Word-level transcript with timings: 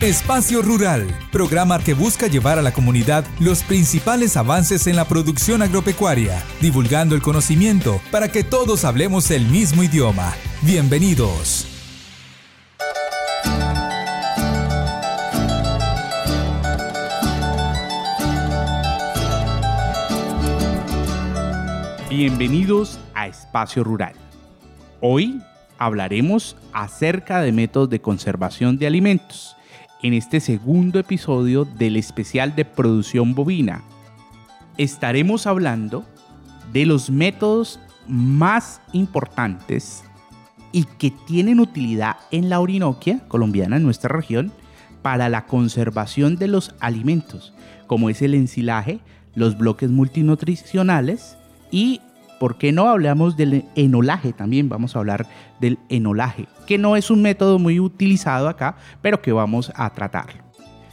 Espacio 0.00 0.62
Rural, 0.62 1.08
programa 1.32 1.80
que 1.80 1.92
busca 1.92 2.28
llevar 2.28 2.56
a 2.56 2.62
la 2.62 2.70
comunidad 2.70 3.24
los 3.40 3.64
principales 3.64 4.36
avances 4.36 4.86
en 4.86 4.94
la 4.94 5.08
producción 5.08 5.60
agropecuaria, 5.60 6.40
divulgando 6.60 7.16
el 7.16 7.20
conocimiento 7.20 8.00
para 8.12 8.30
que 8.30 8.44
todos 8.44 8.84
hablemos 8.84 9.28
el 9.32 9.46
mismo 9.46 9.82
idioma. 9.82 10.32
Bienvenidos. 10.62 11.66
Bienvenidos 22.08 23.00
a 23.14 23.26
Espacio 23.26 23.82
Rural. 23.82 24.14
Hoy 25.00 25.42
hablaremos 25.76 26.56
acerca 26.72 27.40
de 27.40 27.50
métodos 27.50 27.90
de 27.90 28.00
conservación 28.00 28.78
de 28.78 28.86
alimentos 28.86 29.57
en 30.02 30.14
este 30.14 30.40
segundo 30.40 30.98
episodio 30.98 31.64
del 31.64 31.96
especial 31.96 32.54
de 32.54 32.64
producción 32.64 33.34
bovina. 33.34 33.82
Estaremos 34.76 35.46
hablando 35.46 36.04
de 36.72 36.86
los 36.86 37.10
métodos 37.10 37.80
más 38.06 38.80
importantes 38.92 40.04
y 40.72 40.84
que 40.84 41.10
tienen 41.10 41.60
utilidad 41.60 42.16
en 42.30 42.48
la 42.48 42.60
Orinoquia 42.60 43.20
colombiana, 43.28 43.76
en 43.76 43.82
nuestra 43.82 44.14
región, 44.14 44.52
para 45.02 45.28
la 45.28 45.46
conservación 45.46 46.36
de 46.36 46.48
los 46.48 46.74
alimentos, 46.80 47.54
como 47.86 48.10
es 48.10 48.22
el 48.22 48.34
ensilaje, 48.34 49.00
los 49.34 49.56
bloques 49.56 49.90
multinutricionales 49.90 51.36
y 51.70 52.00
¿Por 52.38 52.56
qué 52.56 52.72
no 52.72 52.88
hablamos 52.88 53.36
del 53.36 53.64
enolaje 53.74 54.32
también? 54.32 54.68
Vamos 54.68 54.94
a 54.94 55.00
hablar 55.00 55.26
del 55.60 55.78
enolaje, 55.88 56.46
que 56.66 56.78
no 56.78 56.96
es 56.96 57.10
un 57.10 57.22
método 57.22 57.58
muy 57.58 57.80
utilizado 57.80 58.48
acá, 58.48 58.76
pero 59.02 59.20
que 59.20 59.32
vamos 59.32 59.72
a 59.74 59.90
tratar. 59.90 60.44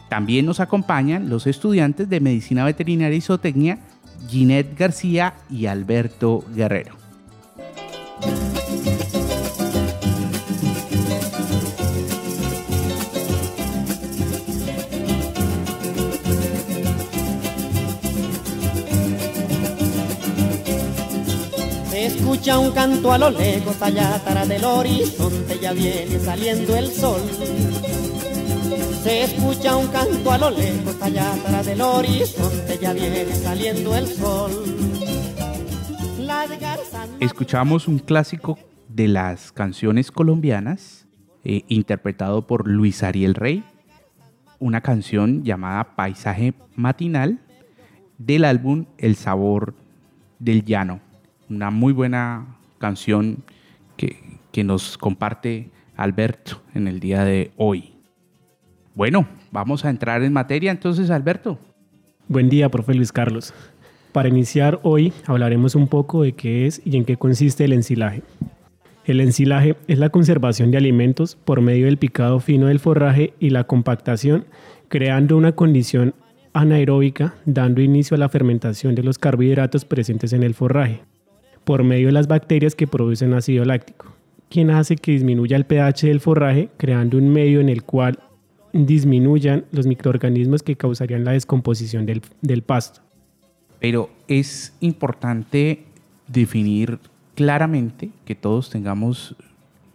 También 0.10 0.46
nos 0.46 0.60
acompañan 0.60 1.30
los 1.30 1.48
estudiantes 1.48 2.10
de 2.10 2.20
Medicina 2.20 2.64
Veterinaria 2.64 3.18
y 3.18 3.22
Zootecnia, 3.22 3.80
Ginette 4.28 4.78
García 4.78 5.36
y 5.50 5.68
Alberto 5.68 6.44
Guerrero. 6.56 6.96
Escucha 22.46 22.60
un 22.60 22.72
canto 22.76 23.12
a 23.12 23.18
lo 23.18 23.32
lejos, 23.32 23.82
allá 23.82 24.14
atrás 24.14 24.48
del 24.48 24.64
horizonte 24.64 25.58
ya 25.60 25.74
viene 25.74 26.20
saliendo 26.20 26.76
el 26.76 26.92
sol. 26.92 27.20
Se 29.02 29.24
escucha 29.24 29.76
un 29.76 29.88
canto 29.88 30.32
a 30.32 30.38
lo 30.38 30.52
lejos, 30.52 30.96
allá 31.02 31.34
atrás 31.34 31.66
del 31.66 31.82
horizonte 31.82 32.78
ya 32.80 32.94
viene 32.94 33.26
saliendo 33.34 33.96
el 33.96 34.06
sol. 34.06 34.52
Escuchamos 37.20 37.88
un 37.88 37.98
clásico 37.98 38.60
de 38.90 39.08
las 39.08 39.52
canciones 39.52 40.12
colombianas, 40.12 41.08
eh, 41.46 41.64
interpretado 41.68 42.46
por 42.46 42.68
Luis 42.68 43.02
Ariel 43.02 43.34
Rey, 43.34 43.64
una 44.60 44.82
canción 44.82 45.44
llamada 45.44 45.96
Paisaje 45.96 46.54
Matinal 46.76 47.40
del 48.20 48.46
álbum 48.46 48.86
El 49.00 49.16
Sabor 49.16 49.74
del 50.38 50.64
Llano 50.64 51.05
una 51.50 51.72
muy 51.72 51.94
buena 51.94 52.58
canción 52.78 53.44
que, 53.98 54.64
nos 54.64 54.98
comparte 54.98 55.70
Alberto 55.98 56.62
en 56.74 56.88
el 56.88 57.02
día 57.02 57.26
de 57.26 57.52
hoy. 57.58 57.92
Bueno, 58.94 59.28
vamos 59.52 59.84
a 59.84 59.90
entrar 59.90 60.24
en 60.24 60.32
materia 60.32 60.72
entonces, 60.72 61.10
Alberto. 61.10 61.60
Buen 62.30 62.48
día, 62.48 62.70
profe 62.70 62.94
Luis 62.94 63.12
Carlos. 63.12 63.54
Para 64.14 64.30
iniciar 64.30 64.80
hoy 64.84 65.12
hablaremos 65.26 65.76
un 65.76 65.90
poco 65.90 66.24
de 66.24 66.32
qué 66.32 66.68
es 66.68 66.82
y 66.86 66.96
en 66.96 67.04
qué 67.04 67.18
consiste 67.18 67.66
el 67.66 67.74
ensilaje. 67.74 68.24
El 69.04 69.20
ensilaje 69.20 69.76
es 69.90 70.00
la 70.00 70.10
conservación 70.10 70.72
de 70.72 70.78
alimentos 70.78 71.36
por 71.36 71.60
medio 71.60 71.88
del 71.88 71.98
picado 71.98 72.40
fino 72.40 72.68
del 72.68 72.80
forraje 72.80 73.34
y 73.42 73.50
la 73.50 73.66
compactación, 73.66 74.46
creando 74.88 75.36
una 75.36 75.52
condición 75.52 76.16
anaeróbica, 76.54 77.34
dando 77.46 77.82
inicio 77.82 78.16
a 78.16 78.20
la 78.20 78.30
fermentación 78.30 78.96
de 78.96 79.04
los 79.04 79.18
carbohidratos 79.18 79.84
presentes 79.84 80.32
en 80.32 80.44
el 80.44 80.54
forraje 80.54 81.02
por 81.66 81.84
medio 81.84 82.08
de 82.08 82.14
las 82.14 82.28
bacterias 82.28 82.76
que 82.76 82.88
producen 82.88 83.34
ácido 83.34 83.66
láctico, 83.66 84.14
quien 84.50 84.70
hace 84.70 84.96
que 84.96 85.12
disminuya 85.12 85.58
el 85.58 85.66
pH 85.66 86.08
del 86.08 86.22
forraje, 86.22 86.70
creando 86.78 87.18
un 87.18 87.30
medio 87.30 87.60
en 87.60 87.70
el 87.70 87.84
cual 87.84 88.20
disminuyan 88.72 89.66
los 89.72 89.88
microorganismos 89.88 90.64
que 90.64 90.76
causarían 90.76 91.26
la 91.26 91.32
descomposición 91.32 92.06
del, 92.06 92.22
del 92.42 92.62
pasto. 92.62 93.02
Pero 93.80 94.10
es 94.28 94.74
importante 94.80 95.84
definir 96.28 97.00
claramente 97.36 98.10
que 98.26 98.36
todos 98.36 98.70
tengamos 98.70 99.36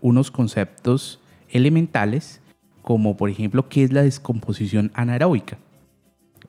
unos 0.01 0.31
conceptos 0.31 1.21
elementales, 1.51 2.41
como 2.83 3.17
por 3.17 3.31
ejemplo 3.31 3.69
qué 3.69 3.85
es 3.85 3.93
la 3.93 4.03
descomposición 4.03 4.91
anaeróbica. 4.95 5.59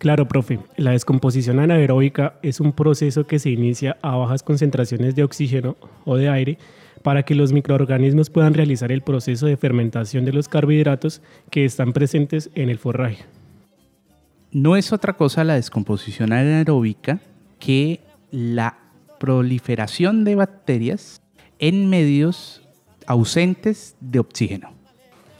Claro, 0.02 0.28
profe. 0.28 0.58
La 0.78 0.94
descomposición 0.94 1.60
anaeróbica 1.60 2.34
es 2.42 2.60
un 2.60 2.72
proceso 2.72 3.28
que 3.28 3.38
se 3.38 3.52
inicia 3.52 3.98
a 4.02 4.16
bajas 4.16 4.42
concentraciones 4.42 5.14
de 5.14 5.24
oxígeno 5.24 5.78
o 6.06 6.16
de 6.16 6.28
aire 6.28 6.58
para 7.04 7.22
que 7.22 7.36
los 7.36 7.54
microorganismos 7.54 8.32
puedan 8.32 8.56
realizar 8.56 8.92
el 8.92 9.02
proceso 9.02 9.46
de 9.46 9.58
fermentación 9.58 10.26
de 10.26 10.34
los 10.34 10.50
carbohidratos 10.50 11.22
que 11.52 11.66
están 11.66 11.94
presentes 11.94 12.50
en 12.56 12.72
el 12.72 12.80
forraje. 12.80 13.26
No 14.52 14.76
es 14.76 14.92
otra 14.92 15.14
cosa 15.14 15.44
la 15.44 15.54
descomposición 15.54 16.34
anaeróbica 16.34 17.20
que 17.60 18.00
la 18.32 18.80
proliferación 19.20 20.24
de 20.24 20.34
bacterias 20.34 21.22
en 21.60 21.92
medios 21.92 22.64
ausentes 23.06 23.96
de 24.00 24.18
oxígeno. 24.18 24.81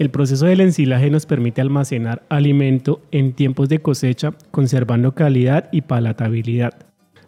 El 0.02 0.10
proceso 0.10 0.48
del 0.48 0.62
ensilaje 0.62 1.12
nos 1.12 1.28
permite 1.28 1.62
almacenar 1.62 2.24
alimento 2.28 3.04
en 3.12 3.34
tiempos 3.34 3.70
de 3.70 3.84
cosecha, 3.84 4.34
conservando 4.50 5.14
calidad 5.14 5.70
y 5.72 5.82
palatabilidad, 5.82 6.74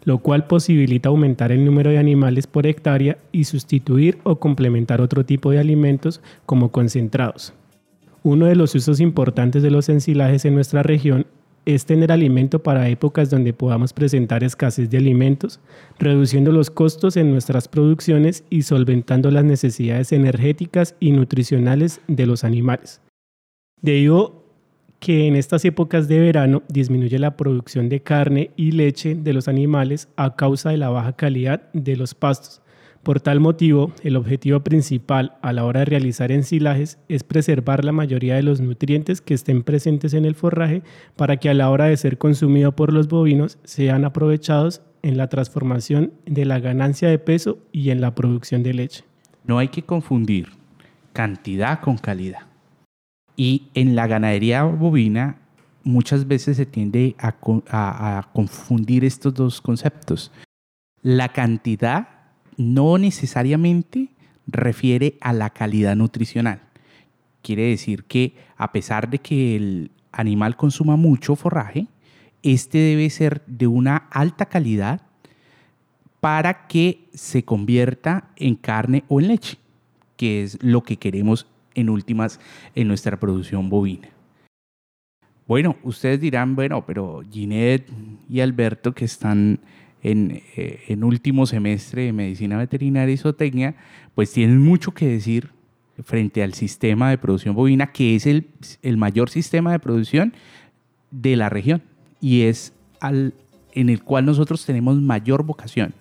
lo 0.02 0.18
cual 0.18 0.48
posibilita 0.48 1.08
aumentar 1.08 1.52
el 1.52 1.64
número 1.64 1.90
de 1.90 1.98
animales 1.98 2.48
por 2.48 2.66
hectárea 2.66 3.16
y 3.30 3.44
sustituir 3.44 4.18
o 4.24 4.40
complementar 4.40 5.00
otro 5.00 5.24
tipo 5.24 5.52
de 5.52 5.60
alimentos 5.60 6.20
como 6.46 6.72
concentrados. 6.72 7.54
Uno 8.24 8.46
de 8.46 8.56
los 8.56 8.74
usos 8.74 8.98
importantes 8.98 9.62
de 9.62 9.70
los 9.70 9.88
ensilajes 9.88 10.44
en 10.44 10.56
nuestra 10.56 10.82
región 10.82 11.28
es 11.66 11.86
tener 11.86 12.12
alimento 12.12 12.62
para 12.62 12.88
épocas 12.88 13.30
donde 13.30 13.52
podamos 13.52 13.92
presentar 13.92 14.44
escasez 14.44 14.90
de 14.90 14.98
alimentos, 14.98 15.60
reduciendo 15.98 16.52
los 16.52 16.70
costos 16.70 17.16
en 17.16 17.30
nuestras 17.30 17.68
producciones 17.68 18.44
y 18.50 18.62
solventando 18.62 19.30
las 19.30 19.44
necesidades 19.44 20.12
energéticas 20.12 20.94
y 21.00 21.12
nutricionales 21.12 22.00
de 22.06 22.26
los 22.26 22.44
animales. 22.44 23.00
Debido 23.80 24.44
que 25.00 25.26
en 25.26 25.36
estas 25.36 25.64
épocas 25.66 26.08
de 26.08 26.18
verano 26.18 26.62
disminuye 26.68 27.18
la 27.18 27.36
producción 27.36 27.90
de 27.90 28.00
carne 28.00 28.50
y 28.56 28.72
leche 28.72 29.14
de 29.14 29.34
los 29.34 29.48
animales 29.48 30.08
a 30.16 30.34
causa 30.34 30.70
de 30.70 30.78
la 30.78 30.88
baja 30.88 31.12
calidad 31.12 31.70
de 31.74 31.96
los 31.96 32.14
pastos, 32.14 32.62
por 33.04 33.20
tal 33.20 33.38
motivo, 33.38 33.92
el 34.02 34.16
objetivo 34.16 34.60
principal 34.60 35.36
a 35.42 35.52
la 35.52 35.64
hora 35.64 35.80
de 35.80 35.86
realizar 35.86 36.32
ensilajes 36.32 36.98
es 37.08 37.22
preservar 37.22 37.84
la 37.84 37.92
mayoría 37.92 38.34
de 38.34 38.42
los 38.42 38.60
nutrientes 38.60 39.20
que 39.20 39.34
estén 39.34 39.62
presentes 39.62 40.14
en 40.14 40.24
el 40.24 40.34
forraje 40.34 40.82
para 41.14 41.36
que 41.36 41.50
a 41.50 41.54
la 41.54 41.70
hora 41.70 41.84
de 41.84 41.96
ser 41.96 42.18
consumido 42.18 42.72
por 42.72 42.92
los 42.92 43.06
bovinos 43.06 43.58
sean 43.62 44.04
aprovechados 44.04 44.82
en 45.02 45.16
la 45.18 45.28
transformación 45.28 46.14
de 46.24 46.46
la 46.46 46.58
ganancia 46.58 47.08
de 47.08 47.18
peso 47.18 47.58
y 47.70 47.90
en 47.90 48.00
la 48.00 48.14
producción 48.14 48.62
de 48.62 48.74
leche. 48.74 49.04
No 49.44 49.58
hay 49.58 49.68
que 49.68 49.82
confundir 49.82 50.48
cantidad 51.12 51.80
con 51.80 51.98
calidad. 51.98 52.46
Y 53.36 53.68
en 53.74 53.94
la 53.94 54.06
ganadería 54.06 54.64
bovina 54.64 55.38
muchas 55.82 56.26
veces 56.26 56.56
se 56.56 56.66
tiende 56.66 57.14
a, 57.18 57.36
a 57.70 58.32
confundir 58.32 59.04
estos 59.04 59.34
dos 59.34 59.60
conceptos. 59.60 60.32
La 61.02 61.28
cantidad 61.28 62.13
no 62.56 62.98
necesariamente 62.98 64.08
refiere 64.46 65.16
a 65.20 65.32
la 65.32 65.50
calidad 65.50 65.96
nutricional. 65.96 66.60
Quiere 67.42 67.64
decir 67.64 68.04
que 68.04 68.34
a 68.56 68.72
pesar 68.72 69.10
de 69.10 69.18
que 69.18 69.56
el 69.56 69.90
animal 70.12 70.56
consuma 70.56 70.96
mucho 70.96 71.36
forraje, 71.36 71.86
este 72.42 72.78
debe 72.78 73.08
ser 73.10 73.42
de 73.46 73.66
una 73.66 73.96
alta 74.10 74.46
calidad 74.46 75.02
para 76.20 76.66
que 76.66 77.08
se 77.12 77.44
convierta 77.44 78.30
en 78.36 78.54
carne 78.54 79.04
o 79.08 79.20
en 79.20 79.28
leche, 79.28 79.58
que 80.16 80.42
es 80.42 80.62
lo 80.62 80.82
que 80.82 80.96
queremos 80.96 81.46
en 81.74 81.90
últimas 81.90 82.40
en 82.74 82.88
nuestra 82.88 83.18
producción 83.18 83.68
bovina. 83.68 84.08
Bueno, 85.46 85.76
ustedes 85.82 86.20
dirán, 86.20 86.54
bueno, 86.56 86.86
pero 86.86 87.22
Ginette 87.30 87.90
y 88.30 88.40
Alberto 88.40 88.94
que 88.94 89.04
están 89.04 89.60
eh, 90.06 90.84
en, 90.88 91.02
último 91.02 91.46
semestre 91.46 92.02
de 92.02 92.12
medicina 92.12 92.58
veterinaria 92.58 93.14
y 93.14 93.16
zootecnia, 93.16 93.74
pues 94.14 94.30
tienen 94.30 94.58
mucho 94.58 94.92
que 94.92 95.08
decir 95.08 95.48
frente 96.04 96.42
al 96.42 96.52
sistema 96.52 97.08
de 97.08 97.16
producción 97.16 97.54
bovina, 97.54 97.90
que 97.90 98.14
es 98.14 98.26
el, 98.26 98.46
el 98.82 98.98
mayor 98.98 99.30
sistema 99.30 99.72
de 99.72 99.78
producción 99.78 100.34
de 101.10 101.36
la 101.36 101.48
región 101.48 101.82
y 102.20 102.42
es 102.42 102.74
al, 103.00 103.32
en 103.72 103.88
el 103.88 104.02
cual 104.02 104.26
nosotros 104.26 104.66
tenemos 104.66 105.00
mayor 105.00 105.42
vocación. 105.42 105.94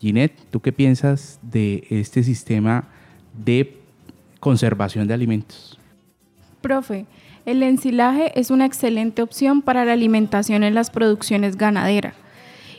Ginette, 0.00 0.38
¿tú 0.50 0.60
qué 0.60 0.72
piensas 0.72 1.40
de 1.42 1.86
este 1.88 2.22
sistema 2.22 2.88
de 3.42 3.78
conservación 4.38 5.08
de 5.08 5.14
alimentos? 5.14 5.78
Profe, 6.60 7.06
el 7.46 7.62
ensilaje 7.62 8.38
es 8.38 8.50
una 8.50 8.66
excelente 8.66 9.22
opción 9.22 9.62
para 9.62 9.86
la 9.86 9.94
alimentación 9.94 10.62
en 10.62 10.74
las 10.74 10.90
producciones 10.90 11.56
ganaderas. 11.56 12.14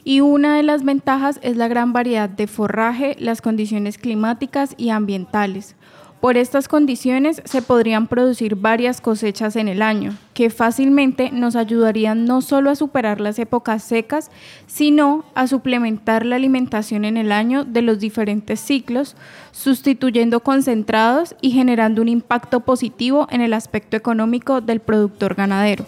Y 0.03 0.21
una 0.21 0.57
de 0.57 0.63
las 0.63 0.83
ventajas 0.83 1.39
es 1.43 1.57
la 1.57 1.67
gran 1.67 1.93
variedad 1.93 2.29
de 2.29 2.47
forraje, 2.47 3.15
las 3.19 3.41
condiciones 3.41 3.97
climáticas 3.97 4.73
y 4.77 4.89
ambientales. 4.89 5.75
Por 6.21 6.37
estas 6.37 6.67
condiciones 6.67 7.41
se 7.45 7.63
podrían 7.63 8.05
producir 8.05 8.55
varias 8.55 9.01
cosechas 9.01 9.55
en 9.55 9.67
el 9.67 9.81
año, 9.81 10.15
que 10.35 10.51
fácilmente 10.51 11.31
nos 11.31 11.55
ayudarían 11.55 12.25
no 12.25 12.41
solo 12.41 12.69
a 12.69 12.75
superar 12.75 13.19
las 13.19 13.39
épocas 13.39 13.83
secas, 13.83 14.29
sino 14.67 15.25
a 15.33 15.47
suplementar 15.47 16.23
la 16.23 16.35
alimentación 16.35 17.05
en 17.05 17.17
el 17.17 17.31
año 17.31 17.65
de 17.65 17.81
los 17.81 17.97
diferentes 17.99 18.59
ciclos, 18.59 19.15
sustituyendo 19.51 20.41
concentrados 20.41 21.35
y 21.41 21.51
generando 21.51 22.03
un 22.03 22.07
impacto 22.07 22.59
positivo 22.59 23.25
en 23.31 23.41
el 23.41 23.53
aspecto 23.53 23.97
económico 23.97 24.61
del 24.61 24.79
productor 24.79 25.33
ganadero. 25.33 25.87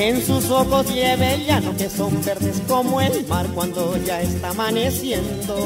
En 0.00 0.22
sus 0.22 0.48
ojos 0.48 0.94
lleve 0.94 1.34
el 1.34 1.44
llano 1.44 1.76
que 1.76 1.88
son 1.90 2.24
verdes 2.24 2.62
como 2.68 3.00
el 3.00 3.26
mar 3.26 3.48
cuando 3.52 3.96
ya 3.96 4.22
está 4.22 4.50
amaneciendo. 4.50 5.56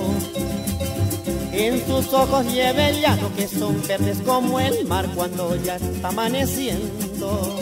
En 1.52 1.78
sus 1.80 2.14
ojos 2.14 2.50
lleve 2.50 2.88
el 2.88 3.02
llano 3.02 3.30
que 3.36 3.46
son 3.46 3.76
verdes 3.86 4.22
como 4.22 4.58
el 4.58 4.86
mar 4.88 5.04
cuando 5.14 5.54
ya 5.62 5.76
está 5.76 6.08
amaneciendo. 6.08 7.58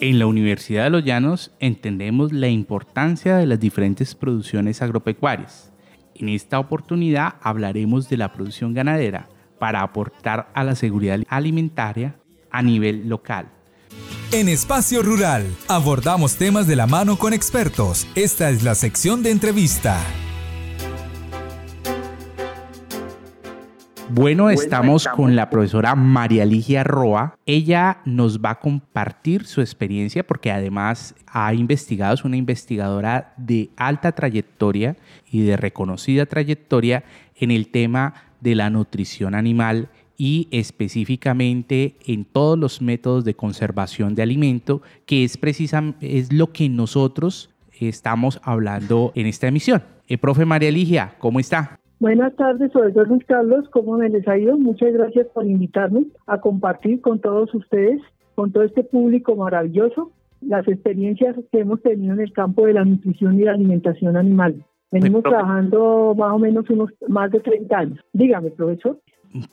En 0.00 0.20
la 0.20 0.26
Universidad 0.26 0.84
de 0.84 0.90
los 0.90 1.04
Llanos 1.04 1.50
entendemos 1.58 2.32
la 2.32 2.46
importancia 2.46 3.36
de 3.36 3.46
las 3.46 3.58
diferentes 3.58 4.14
producciones 4.14 4.82
agropecuarias. 4.82 5.72
En 6.14 6.28
esta 6.28 6.60
oportunidad 6.60 7.34
hablaremos 7.42 8.08
de 8.08 8.18
la 8.18 8.32
producción 8.32 8.72
ganadera 8.72 9.28
para 9.58 9.82
aportar 9.82 10.48
a 10.54 10.62
la 10.62 10.76
seguridad 10.76 11.18
alimentaria 11.28 12.14
a 12.52 12.62
nivel 12.62 13.08
local. 13.08 13.48
En 14.32 14.48
Espacio 14.48 15.02
Rural 15.02 15.46
abordamos 15.68 16.36
temas 16.36 16.66
de 16.66 16.76
la 16.76 16.86
mano 16.86 17.16
con 17.18 17.32
expertos. 17.32 18.06
Esta 18.14 18.50
es 18.50 18.64
la 18.64 18.74
sección 18.74 19.22
de 19.22 19.30
entrevista. 19.30 20.00
Bueno, 24.10 24.50
estamos 24.50 25.08
con 25.08 25.34
la 25.34 25.50
profesora 25.50 25.94
María 25.96 26.44
Ligia 26.44 26.84
Roa. 26.84 27.36
Ella 27.46 27.98
nos 28.04 28.38
va 28.38 28.50
a 28.50 28.60
compartir 28.60 29.44
su 29.44 29.60
experiencia 29.60 30.24
porque 30.24 30.52
además 30.52 31.14
ha 31.26 31.52
investigado, 31.52 32.14
es 32.14 32.24
una 32.24 32.36
investigadora 32.36 33.34
de 33.36 33.70
alta 33.76 34.12
trayectoria 34.12 34.96
y 35.30 35.42
de 35.42 35.56
reconocida 35.56 36.26
trayectoria 36.26 37.02
en 37.36 37.50
el 37.50 37.68
tema 37.68 38.14
de 38.40 38.54
la 38.54 38.70
nutrición 38.70 39.34
animal 39.34 39.88
y 40.16 40.48
específicamente 40.50 41.96
en 42.06 42.24
todos 42.24 42.58
los 42.58 42.80
métodos 42.80 43.24
de 43.24 43.34
conservación 43.34 44.14
de 44.14 44.22
alimento, 44.22 44.82
que 45.06 45.24
es 45.24 45.36
precisamente 45.36 46.18
es 46.18 46.32
lo 46.32 46.48
que 46.52 46.68
nosotros 46.68 47.50
estamos 47.80 48.40
hablando 48.44 49.12
en 49.14 49.26
esta 49.26 49.48
emisión. 49.48 49.82
Eh, 50.08 50.18
profe 50.18 50.44
María 50.44 50.70
Ligia, 50.70 51.14
¿cómo 51.18 51.40
está? 51.40 51.78
Buenas 52.00 52.34
tardes, 52.36 52.70
profesor 52.70 53.08
Luis 53.08 53.24
Carlos, 53.24 53.68
¿cómo 53.70 53.96
me 53.96 54.08
les 54.08 54.26
ha 54.28 54.36
ido? 54.36 54.58
Muchas 54.58 54.92
gracias 54.92 55.26
por 55.28 55.46
invitarme 55.46 56.04
a 56.26 56.40
compartir 56.40 57.00
con 57.00 57.20
todos 57.20 57.54
ustedes, 57.54 58.00
con 58.34 58.52
todo 58.52 58.64
este 58.64 58.84
público 58.84 59.34
maravilloso, 59.36 60.10
las 60.40 60.68
experiencias 60.68 61.36
que 61.50 61.60
hemos 61.60 61.80
tenido 61.80 62.12
en 62.12 62.20
el 62.20 62.32
campo 62.32 62.66
de 62.66 62.74
la 62.74 62.84
nutrición 62.84 63.40
y 63.40 63.44
la 63.44 63.52
alimentación 63.52 64.16
animal. 64.16 64.64
Venimos 64.90 65.22
trabajando 65.22 66.14
más 66.16 66.32
o 66.32 66.38
menos 66.38 66.68
unos 66.68 66.90
más 67.08 67.30
de 67.32 67.40
30 67.40 67.76
años. 67.76 67.98
Dígame, 68.12 68.50
profesor 68.50 69.00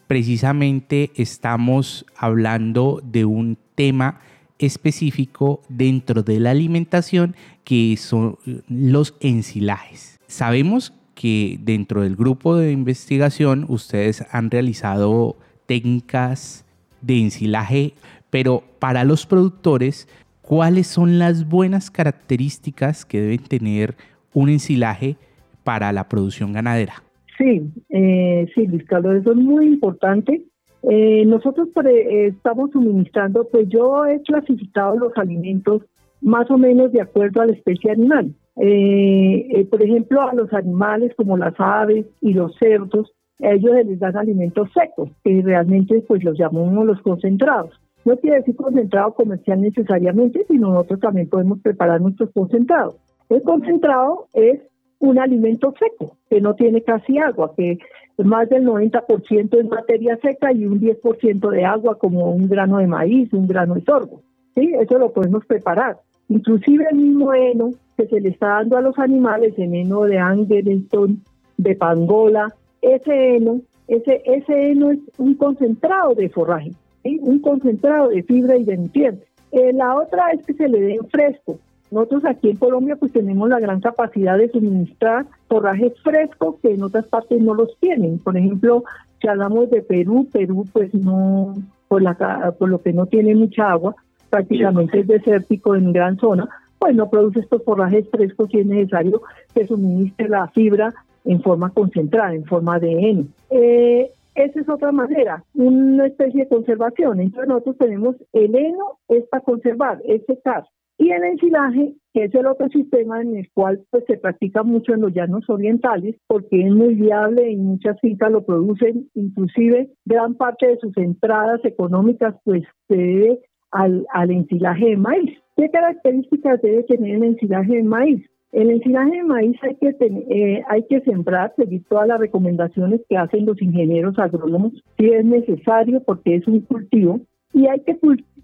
precisamente 0.07 1.11
estamos 1.15 2.05
hablando 2.15 3.01
de 3.03 3.25
un 3.25 3.57
tema 3.75 4.19
específico 4.59 5.61
dentro 5.69 6.23
de 6.23 6.39
la 6.39 6.51
alimentación 6.51 7.35
que 7.63 7.97
son 7.97 8.37
los 8.67 9.15
ensilajes. 9.19 10.19
Sabemos 10.27 10.93
que 11.15 11.59
dentro 11.61 12.01
del 12.01 12.15
grupo 12.15 12.55
de 12.55 12.71
investigación 12.71 13.65
ustedes 13.69 14.23
han 14.31 14.49
realizado 14.49 15.35
técnicas 15.65 16.65
de 17.01 17.19
ensilaje, 17.19 17.93
pero 18.29 18.63
para 18.79 19.03
los 19.03 19.25
productores, 19.25 20.07
¿cuáles 20.41 20.87
son 20.87 21.19
las 21.19 21.47
buenas 21.47 21.91
características 21.91 23.05
que 23.05 23.21
deben 23.21 23.43
tener 23.43 23.97
un 24.33 24.49
ensilaje 24.49 25.17
para 25.63 25.91
la 25.91 26.07
producción 26.07 26.53
ganadera? 26.53 27.03
Sí, 27.41 27.73
eh, 27.89 28.47
sí, 28.53 28.67
Luis 28.67 28.85
Carlos, 28.85 29.15
eso 29.15 29.31
es 29.31 29.37
muy 29.37 29.65
importante. 29.65 30.43
Eh, 30.83 31.25
nosotros 31.25 31.69
eh, 31.85 32.27
estamos 32.27 32.69
suministrando, 32.69 33.47
pues 33.51 33.67
yo 33.67 34.05
he 34.05 34.21
clasificado 34.21 34.95
los 34.95 35.17
alimentos 35.17 35.81
más 36.21 36.51
o 36.51 36.57
menos 36.59 36.91
de 36.91 37.01
acuerdo 37.01 37.41
a 37.41 37.47
la 37.47 37.53
especie 37.53 37.91
animal. 37.91 38.35
Eh, 38.57 39.67
por 39.71 39.81
ejemplo, 39.81 40.21
a 40.21 40.35
los 40.35 40.53
animales 40.53 41.13
como 41.17 41.35
las 41.35 41.55
aves 41.57 42.05
y 42.21 42.33
los 42.33 42.55
cerdos, 42.57 43.11
a 43.41 43.53
ellos 43.53 43.71
les 43.87 43.99
dan 43.99 44.17
alimentos 44.17 44.69
secos, 44.71 45.09
que 45.23 45.41
realmente 45.43 46.03
pues 46.07 46.23
los 46.23 46.37
llamamos 46.37 46.85
los 46.85 47.01
concentrados. 47.01 47.71
No 48.05 48.17
quiere 48.17 48.37
decir 48.37 48.55
concentrado 48.55 49.15
comercial 49.15 49.61
necesariamente, 49.61 50.45
sino 50.47 50.69
nosotros 50.69 50.99
también 50.99 51.27
podemos 51.27 51.59
preparar 51.61 52.01
nuestros 52.01 52.29
concentrados. 52.33 52.97
El 53.29 53.41
concentrado 53.41 54.27
es 54.33 54.59
un 55.01 55.19
alimento 55.19 55.73
seco, 55.77 56.15
que 56.29 56.39
no 56.39 56.55
tiene 56.55 56.81
casi 56.81 57.17
agua, 57.17 57.53
que 57.57 57.79
más 58.23 58.47
del 58.49 58.65
90% 58.65 59.59
es 59.59 59.65
materia 59.65 60.17
seca 60.21 60.53
y 60.53 60.65
un 60.65 60.79
10% 60.79 61.49
de 61.49 61.65
agua 61.65 61.97
como 61.97 62.31
un 62.31 62.47
grano 62.47 62.77
de 62.77 62.87
maíz, 62.87 63.33
un 63.33 63.47
grano 63.47 63.73
de 63.73 63.81
sorgo. 63.81 64.21
¿sí? 64.55 64.71
Eso 64.79 64.99
lo 64.99 65.11
podemos 65.11 65.43
preparar. 65.45 65.97
Inclusive 66.29 66.85
el 66.91 66.97
mismo 66.97 67.33
heno 67.33 67.71
que 67.97 68.07
se 68.07 68.21
le 68.21 68.29
está 68.29 68.47
dando 68.47 68.77
a 68.77 68.81
los 68.81 68.97
animales, 68.99 69.53
el 69.57 69.73
heno 69.73 70.03
de 70.03 70.19
Angerston, 70.19 71.21
de 71.57 71.75
Pangola, 71.75 72.53
ese 72.81 73.35
heno, 73.35 73.61
ese, 73.87 74.21
ese 74.25 74.71
heno 74.71 74.91
es 74.91 74.99
un 75.17 75.33
concentrado 75.33 76.13
de 76.13 76.29
forraje, 76.29 76.71
¿sí? 77.03 77.19
un 77.21 77.39
concentrado 77.39 78.09
de 78.09 78.23
fibra 78.23 78.55
y 78.55 78.65
de 78.65 78.77
nutrientes. 78.77 79.27
Eh, 79.51 79.73
la 79.73 79.95
otra 79.95 80.29
es 80.31 80.45
que 80.45 80.53
se 80.53 80.69
le 80.69 80.79
den 80.79 81.05
fresco, 81.09 81.59
nosotros 81.91 82.23
aquí 82.25 82.49
en 82.49 82.57
Colombia 82.57 82.95
pues 82.95 83.11
tenemos 83.11 83.49
la 83.49 83.59
gran 83.59 83.81
capacidad 83.81 84.37
de 84.37 84.49
suministrar 84.49 85.25
forrajes 85.47 85.93
frescos 86.01 86.55
que 86.61 86.73
en 86.73 86.83
otras 86.83 87.05
partes 87.07 87.41
no 87.41 87.53
los 87.53 87.77
tienen. 87.79 88.17
Por 88.19 88.37
ejemplo, 88.37 88.85
si 89.21 89.27
hablamos 89.27 89.69
de 89.69 89.81
Perú, 89.81 90.27
Perú 90.31 90.65
pues 90.71 90.93
no, 90.93 91.53
por, 91.89 92.01
la, 92.01 92.55
por 92.57 92.69
lo 92.69 92.81
que 92.81 92.93
no 92.93 93.05
tiene 93.05 93.35
mucha 93.35 93.69
agua, 93.69 93.93
prácticamente 94.29 95.01
es 95.01 95.07
desértico 95.07 95.75
en 95.75 95.91
gran 95.91 96.17
zona, 96.17 96.47
pues 96.79 96.95
no 96.95 97.09
produce 97.09 97.41
estos 97.41 97.63
forrajes 97.63 98.09
frescos 98.09 98.47
y 98.53 98.59
es 98.59 98.65
necesario 98.65 99.21
que 99.53 99.67
suministre 99.67 100.29
la 100.29 100.47
fibra 100.47 100.93
en 101.25 101.41
forma 101.41 101.69
concentrada, 101.71 102.33
en 102.33 102.45
forma 102.45 102.79
de 102.79 102.91
heno. 102.91 103.25
Eh, 103.49 104.11
esa 104.33 104.59
es 104.61 104.69
otra 104.69 104.91
manera, 104.93 105.43
una 105.53 106.07
especie 106.07 106.43
de 106.43 106.49
conservación. 106.49 107.19
Entonces 107.19 107.49
nosotros 107.49 107.77
tenemos 107.77 108.15
el 108.31 108.55
heno 108.55 108.99
es 109.09 109.25
para 109.27 109.43
conservar, 109.43 110.01
es 110.05 110.25
secar. 110.25 110.63
Y 111.01 111.09
el 111.09 111.23
ensilaje, 111.23 111.95
es 112.13 112.35
el 112.35 112.45
otro 112.45 112.69
sistema 112.69 113.23
en 113.23 113.35
el 113.35 113.49
cual 113.55 113.81
pues, 113.89 114.03
se 114.05 114.17
practica 114.17 114.61
mucho 114.61 114.93
en 114.93 115.01
los 115.01 115.11
llanos 115.11 115.49
orientales, 115.49 116.15
porque 116.27 116.61
es 116.61 116.71
muy 116.71 116.93
viable 116.93 117.49
y 117.49 117.57
muchas 117.57 117.99
fincas 118.01 118.31
lo 118.31 118.45
producen, 118.45 119.09
inclusive 119.15 119.89
gran 120.05 120.35
parte 120.35 120.67
de 120.67 120.77
sus 120.77 120.95
entradas 120.97 121.59
económicas 121.65 122.35
pues 122.43 122.61
se 122.87 122.95
debe 122.95 123.39
al, 123.71 124.05
al 124.13 124.29
ensilaje 124.29 124.89
de 124.89 124.97
maíz. 124.97 125.39
¿Qué 125.57 125.71
características 125.71 126.61
debe 126.61 126.83
tener 126.83 127.15
el 127.15 127.23
ensilaje 127.23 127.77
de 127.77 127.83
maíz? 127.83 128.23
El 128.51 128.69
ensilaje 128.69 129.11
de 129.11 129.23
maíz 129.23 129.57
hay 129.63 129.75
que, 129.77 129.95
eh, 130.29 130.63
hay 130.69 130.83
que 130.87 131.01
sembrar, 131.01 131.51
seguir 131.55 131.83
todas 131.89 132.07
las 132.07 132.19
recomendaciones 132.19 133.01
que 133.09 133.17
hacen 133.17 133.47
los 133.47 133.59
ingenieros 133.59 134.19
agrónomos, 134.19 134.73
si 134.99 135.07
es 135.07 135.25
necesario, 135.25 136.03
porque 136.03 136.35
es 136.35 136.47
un 136.47 136.59
cultivo 136.59 137.21
y 137.53 137.67
hay 137.67 137.81
que, 137.81 137.97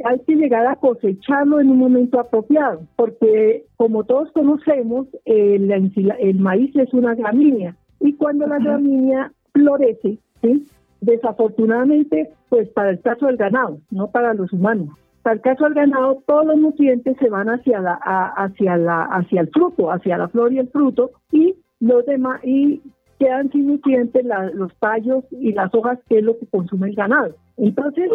hay 0.04 0.20
que 0.20 0.36
llegar 0.36 0.68
a 0.68 0.76
cosecharlo 0.76 1.60
en 1.60 1.70
un 1.70 1.78
momento 1.78 2.20
apropiado, 2.20 2.82
porque 2.96 3.66
como 3.78 4.04
todos 4.04 4.32
conocemos, 4.32 5.08
el, 5.26 5.72
el 5.72 6.40
maíz 6.40 6.76
es 6.76 6.94
una 6.94 7.16
gramínea 7.16 7.76
y 8.00 8.14
cuando 8.14 8.46
la 8.48 8.60
gramínea 8.60 9.32
florece, 9.54 10.20
¿sí? 10.42 10.68
Desafortunadamente, 11.02 12.30
pues 12.50 12.70
para 12.70 12.90
el 12.90 13.02
caso 13.02 13.28
del 13.28 13.38
ganado, 13.38 13.80
no 13.92 14.10
para 14.12 14.34
los 14.34 14.52
humanos. 14.52 14.90
Para 15.22 15.36
el 15.36 15.42
caso 15.42 15.66
del 15.66 15.74
ganado, 15.74 16.24
todos 16.26 16.46
los 16.46 16.58
nutrientes 16.58 17.18
se 17.20 17.30
van 17.30 17.50
hacia 17.50 17.80
la, 17.80 17.94
hacia 17.94 18.78
la, 18.78 19.04
hacia 19.04 19.42
el 19.42 19.50
fruto, 19.50 19.92
hacia 19.92 20.18
la 20.18 20.28
flor 20.30 20.54
y 20.54 20.60
el 20.60 20.70
fruto, 20.70 21.12
y 21.32 21.56
los 21.80 22.06
demás, 22.06 22.44
y 22.44 22.82
quedan 23.20 23.52
sin 23.52 23.68
nutrientes 23.68 24.26
los 24.54 24.76
tallos 24.78 25.24
y 25.32 25.52
las 25.54 25.74
hojas, 25.74 26.00
que 26.08 26.20
es 26.20 26.24
lo 26.24 26.38
que 26.38 26.48
consume 26.48 26.90
el 26.90 26.96
ganado. 26.96 27.36
Entonces, 27.58 28.10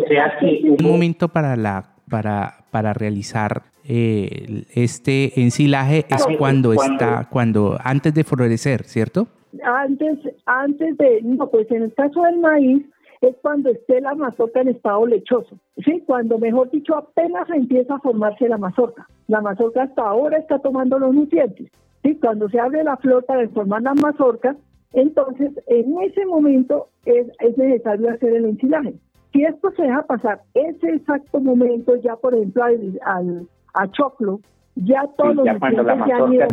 un 0.78 0.86
momento 0.86 1.28
para 1.28 1.56
la 1.56 1.92
para, 2.12 2.66
para 2.70 2.92
realizar 2.92 3.62
eh, 3.88 4.64
este 4.74 5.40
ensilaje 5.40 6.04
es 6.10 6.26
cuando 6.36 6.74
está, 6.74 7.26
cuando 7.30 7.78
antes 7.82 8.12
de 8.12 8.22
florecer, 8.22 8.84
¿cierto? 8.84 9.28
Antes, 9.64 10.18
antes 10.44 10.96
de, 10.98 11.20
no, 11.22 11.48
pues 11.48 11.70
en 11.70 11.84
el 11.84 11.94
caso 11.94 12.20
del 12.22 12.38
maíz 12.38 12.84
es 13.22 13.34
cuando 13.40 13.70
esté 13.70 14.02
la 14.02 14.14
mazorca 14.14 14.60
en 14.60 14.68
estado 14.68 15.06
lechoso, 15.06 15.56
¿sí? 15.84 16.02
Cuando, 16.06 16.38
mejor 16.38 16.70
dicho, 16.70 16.96
apenas 16.96 17.48
empieza 17.48 17.94
a 17.94 18.00
formarse 18.00 18.46
la 18.46 18.58
mazorca. 18.58 19.06
La 19.28 19.40
mazorca 19.40 19.84
hasta 19.84 20.02
ahora 20.02 20.36
está 20.36 20.58
tomando 20.58 20.98
los 20.98 21.14
nutrientes, 21.14 21.70
¿sí? 22.02 22.18
Cuando 22.20 22.50
se 22.50 22.60
abre 22.60 22.84
la 22.84 22.98
flor 22.98 23.24
para 23.24 23.48
formar 23.48 23.80
la 23.82 23.94
mazorca, 23.94 24.54
entonces 24.92 25.52
en 25.66 26.00
ese 26.02 26.26
momento 26.26 26.88
es, 27.04 27.26
es 27.40 27.56
necesario 27.56 28.10
hacer 28.10 28.34
el 28.34 28.46
ensilaje. 28.46 28.94
Si 29.32 29.44
esto 29.44 29.70
se 29.76 29.82
deja 29.82 30.02
pasar 30.02 30.42
ese 30.54 30.90
exacto 30.90 31.40
momento, 31.40 31.96
ya 31.96 32.16
por 32.16 32.34
ejemplo 32.34 32.64
al, 32.64 33.00
al 33.04 33.48
a 33.74 33.90
choclo, 33.90 34.40
ya 34.74 35.06
todos 35.16 35.36
los 35.36 35.46
nutrientes 35.46 35.86
ya 36.06 36.16
han 36.16 36.32
ido. 36.32 36.46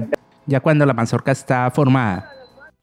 Ya 0.46 0.60
cuando 0.62 0.86
la 0.86 0.94
mazorca 0.94 1.32
está 1.32 1.70
formada 1.72 2.32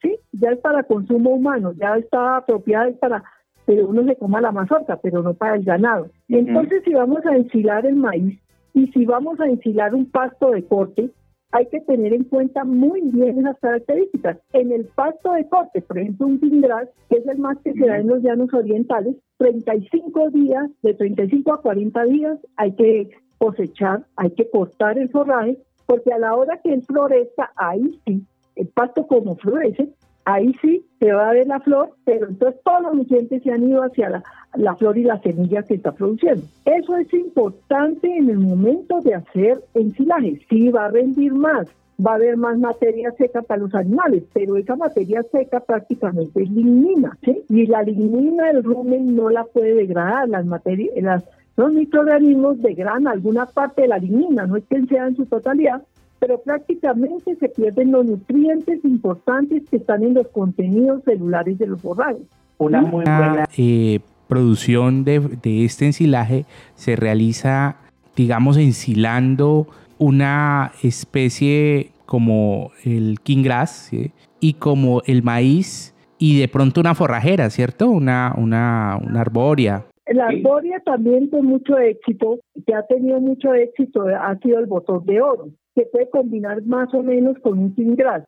sí, 0.02 0.18
ya 0.32 0.50
es 0.50 0.58
para 0.58 0.82
consumo 0.82 1.30
humano, 1.30 1.72
ya 1.72 1.96
está 1.96 2.38
apropiada 2.38 2.90
para 3.00 3.22
que 3.66 3.82
uno 3.82 4.04
se 4.04 4.16
coma 4.16 4.40
la 4.40 4.52
mazorca, 4.52 4.96
pero 5.02 5.22
no 5.22 5.34
para 5.34 5.56
el 5.56 5.64
ganado. 5.64 6.08
Entonces, 6.28 6.82
si 6.84 6.94
vamos 6.94 7.24
a 7.26 7.34
ensilar 7.34 7.84
el 7.86 7.96
maíz 7.96 8.38
y 8.74 8.86
si 8.88 9.04
vamos 9.04 9.40
a 9.40 9.46
ensilar 9.46 9.94
un 9.94 10.06
pasto 10.10 10.50
de 10.50 10.64
corte, 10.64 11.10
hay 11.52 11.66
que 11.66 11.80
tener 11.80 12.12
en 12.12 12.24
cuenta 12.24 12.64
muy 12.64 13.00
bien 13.02 13.38
esas 13.38 13.58
características. 13.60 14.38
En 14.52 14.72
el 14.72 14.86
pasto 14.86 15.32
de 15.32 15.48
corte, 15.48 15.82
por 15.82 15.98
ejemplo, 15.98 16.26
un 16.26 16.40
pingras, 16.40 16.88
que 17.08 17.18
es 17.18 17.26
el 17.26 17.38
más 17.38 17.58
que 17.64 17.72
se 17.72 17.86
da 17.86 17.98
en 17.98 18.08
los 18.08 18.22
llanos 18.22 18.52
orientales, 18.52 19.16
35 19.38 20.30
días, 20.30 20.70
de 20.82 20.94
35 20.94 21.54
a 21.54 21.62
40 21.62 22.04
días, 22.04 22.38
hay 22.56 22.72
que 22.72 23.10
cosechar, 23.38 24.06
hay 24.16 24.30
que 24.30 24.50
cortar 24.50 24.98
el 24.98 25.10
forraje, 25.10 25.58
porque 25.86 26.12
a 26.12 26.18
la 26.18 26.34
hora 26.34 26.60
que 26.62 26.72
él 26.72 26.82
florezca, 26.82 27.52
ahí 27.56 28.00
sí 28.06 28.26
el 28.56 28.68
pasto 28.68 29.06
como 29.06 29.36
florece, 29.36 29.90
ahí 30.26 30.52
sí 30.60 30.84
se 30.98 31.12
va 31.12 31.30
a 31.30 31.32
ver 31.32 31.46
la 31.46 31.60
flor, 31.60 31.90
pero 32.04 32.28
entonces 32.28 32.60
todos 32.62 32.82
los 32.82 32.94
nutrientes 32.94 33.42
se 33.42 33.52
han 33.52 33.68
ido 33.68 33.82
hacia 33.82 34.22
la, 34.54 34.76
flor 34.76 34.98
y 34.98 35.04
la 35.04 35.20
semilla 35.20 35.62
que 35.62 35.74
está 35.74 35.92
produciendo. 35.92 36.42
Eso 36.64 36.96
es 36.96 37.12
importante 37.14 38.08
en 38.14 38.28
el 38.28 38.38
momento 38.38 39.00
de 39.00 39.14
hacer 39.14 39.62
ensilaje. 39.74 40.40
Sí 40.50 40.68
va 40.68 40.86
a 40.86 40.90
rendir 40.90 41.32
más, 41.32 41.68
va 42.04 42.12
a 42.12 42.14
haber 42.16 42.36
más 42.36 42.58
materia 42.58 43.12
seca 43.12 43.42
para 43.42 43.62
los 43.62 43.74
animales, 43.74 44.24
pero 44.32 44.56
esa 44.56 44.74
materia 44.74 45.22
seca 45.30 45.60
prácticamente 45.60 46.42
es 46.42 46.50
lignina, 46.50 47.16
¿sí? 47.22 47.44
Y 47.48 47.66
la 47.66 47.82
lignina 47.82 48.48
del 48.48 48.64
rumen 48.64 49.14
no 49.14 49.30
la 49.30 49.44
puede 49.44 49.74
degradar, 49.74 50.28
las 50.28 50.44
materias, 50.44 50.90
las, 50.96 51.24
los 51.56 51.72
microorganismos 51.72 52.60
degradan 52.60 53.06
alguna 53.06 53.46
parte 53.46 53.82
de 53.82 53.88
la 53.88 53.98
lignina, 53.98 54.44
no 54.46 54.56
es 54.56 54.64
que 54.64 54.84
sea 54.86 55.06
en 55.06 55.14
su 55.14 55.26
totalidad, 55.26 55.82
pero 56.18 56.40
prácticamente 56.40 57.36
se 57.36 57.48
pierden 57.48 57.92
los 57.92 58.06
nutrientes 58.06 58.84
importantes 58.84 59.62
que 59.70 59.76
están 59.76 60.02
en 60.02 60.14
los 60.14 60.28
contenidos 60.28 61.02
celulares 61.04 61.58
de 61.58 61.66
los 61.66 61.82
borrados. 61.82 62.22
Una 62.58 62.80
muy 62.80 63.04
buena 63.04 63.46
eh, 63.56 64.00
producción 64.28 65.04
de, 65.04 65.20
este 65.64 65.86
ensilaje 65.86 66.46
se 66.74 66.96
realiza, 66.96 67.76
digamos, 68.16 68.56
ensilando 68.56 69.66
una 69.98 70.72
especie 70.82 71.90
como 72.06 72.70
el 72.84 73.18
king 73.22 73.42
grass 73.42 73.90
y 74.40 74.54
como 74.54 75.02
el 75.06 75.22
maíz 75.22 75.94
y 76.18 76.38
de 76.40 76.48
pronto 76.48 76.80
una 76.80 76.94
forrajera, 76.94 77.50
¿cierto? 77.50 77.90
Una, 77.90 78.34
una, 78.38 78.98
una 79.02 79.20
arbórea. 79.20 79.84
La 80.06 80.28
arboria 80.28 80.80
también 80.84 81.28
con 81.28 81.44
mucho 81.44 81.76
éxito, 81.78 82.38
que 82.64 82.74
ha 82.74 82.86
tenido 82.86 83.20
mucho 83.20 83.52
éxito, 83.52 84.06
ha 84.06 84.36
sido 84.38 84.60
el 84.60 84.66
botón 84.66 85.04
de 85.04 85.20
oro 85.20 85.48
se 85.76 85.84
puede 85.86 86.08
combinar 86.08 86.62
más 86.62 86.92
o 86.94 87.02
menos 87.02 87.38
con 87.40 87.58
un 87.58 87.74
tingras. 87.74 88.24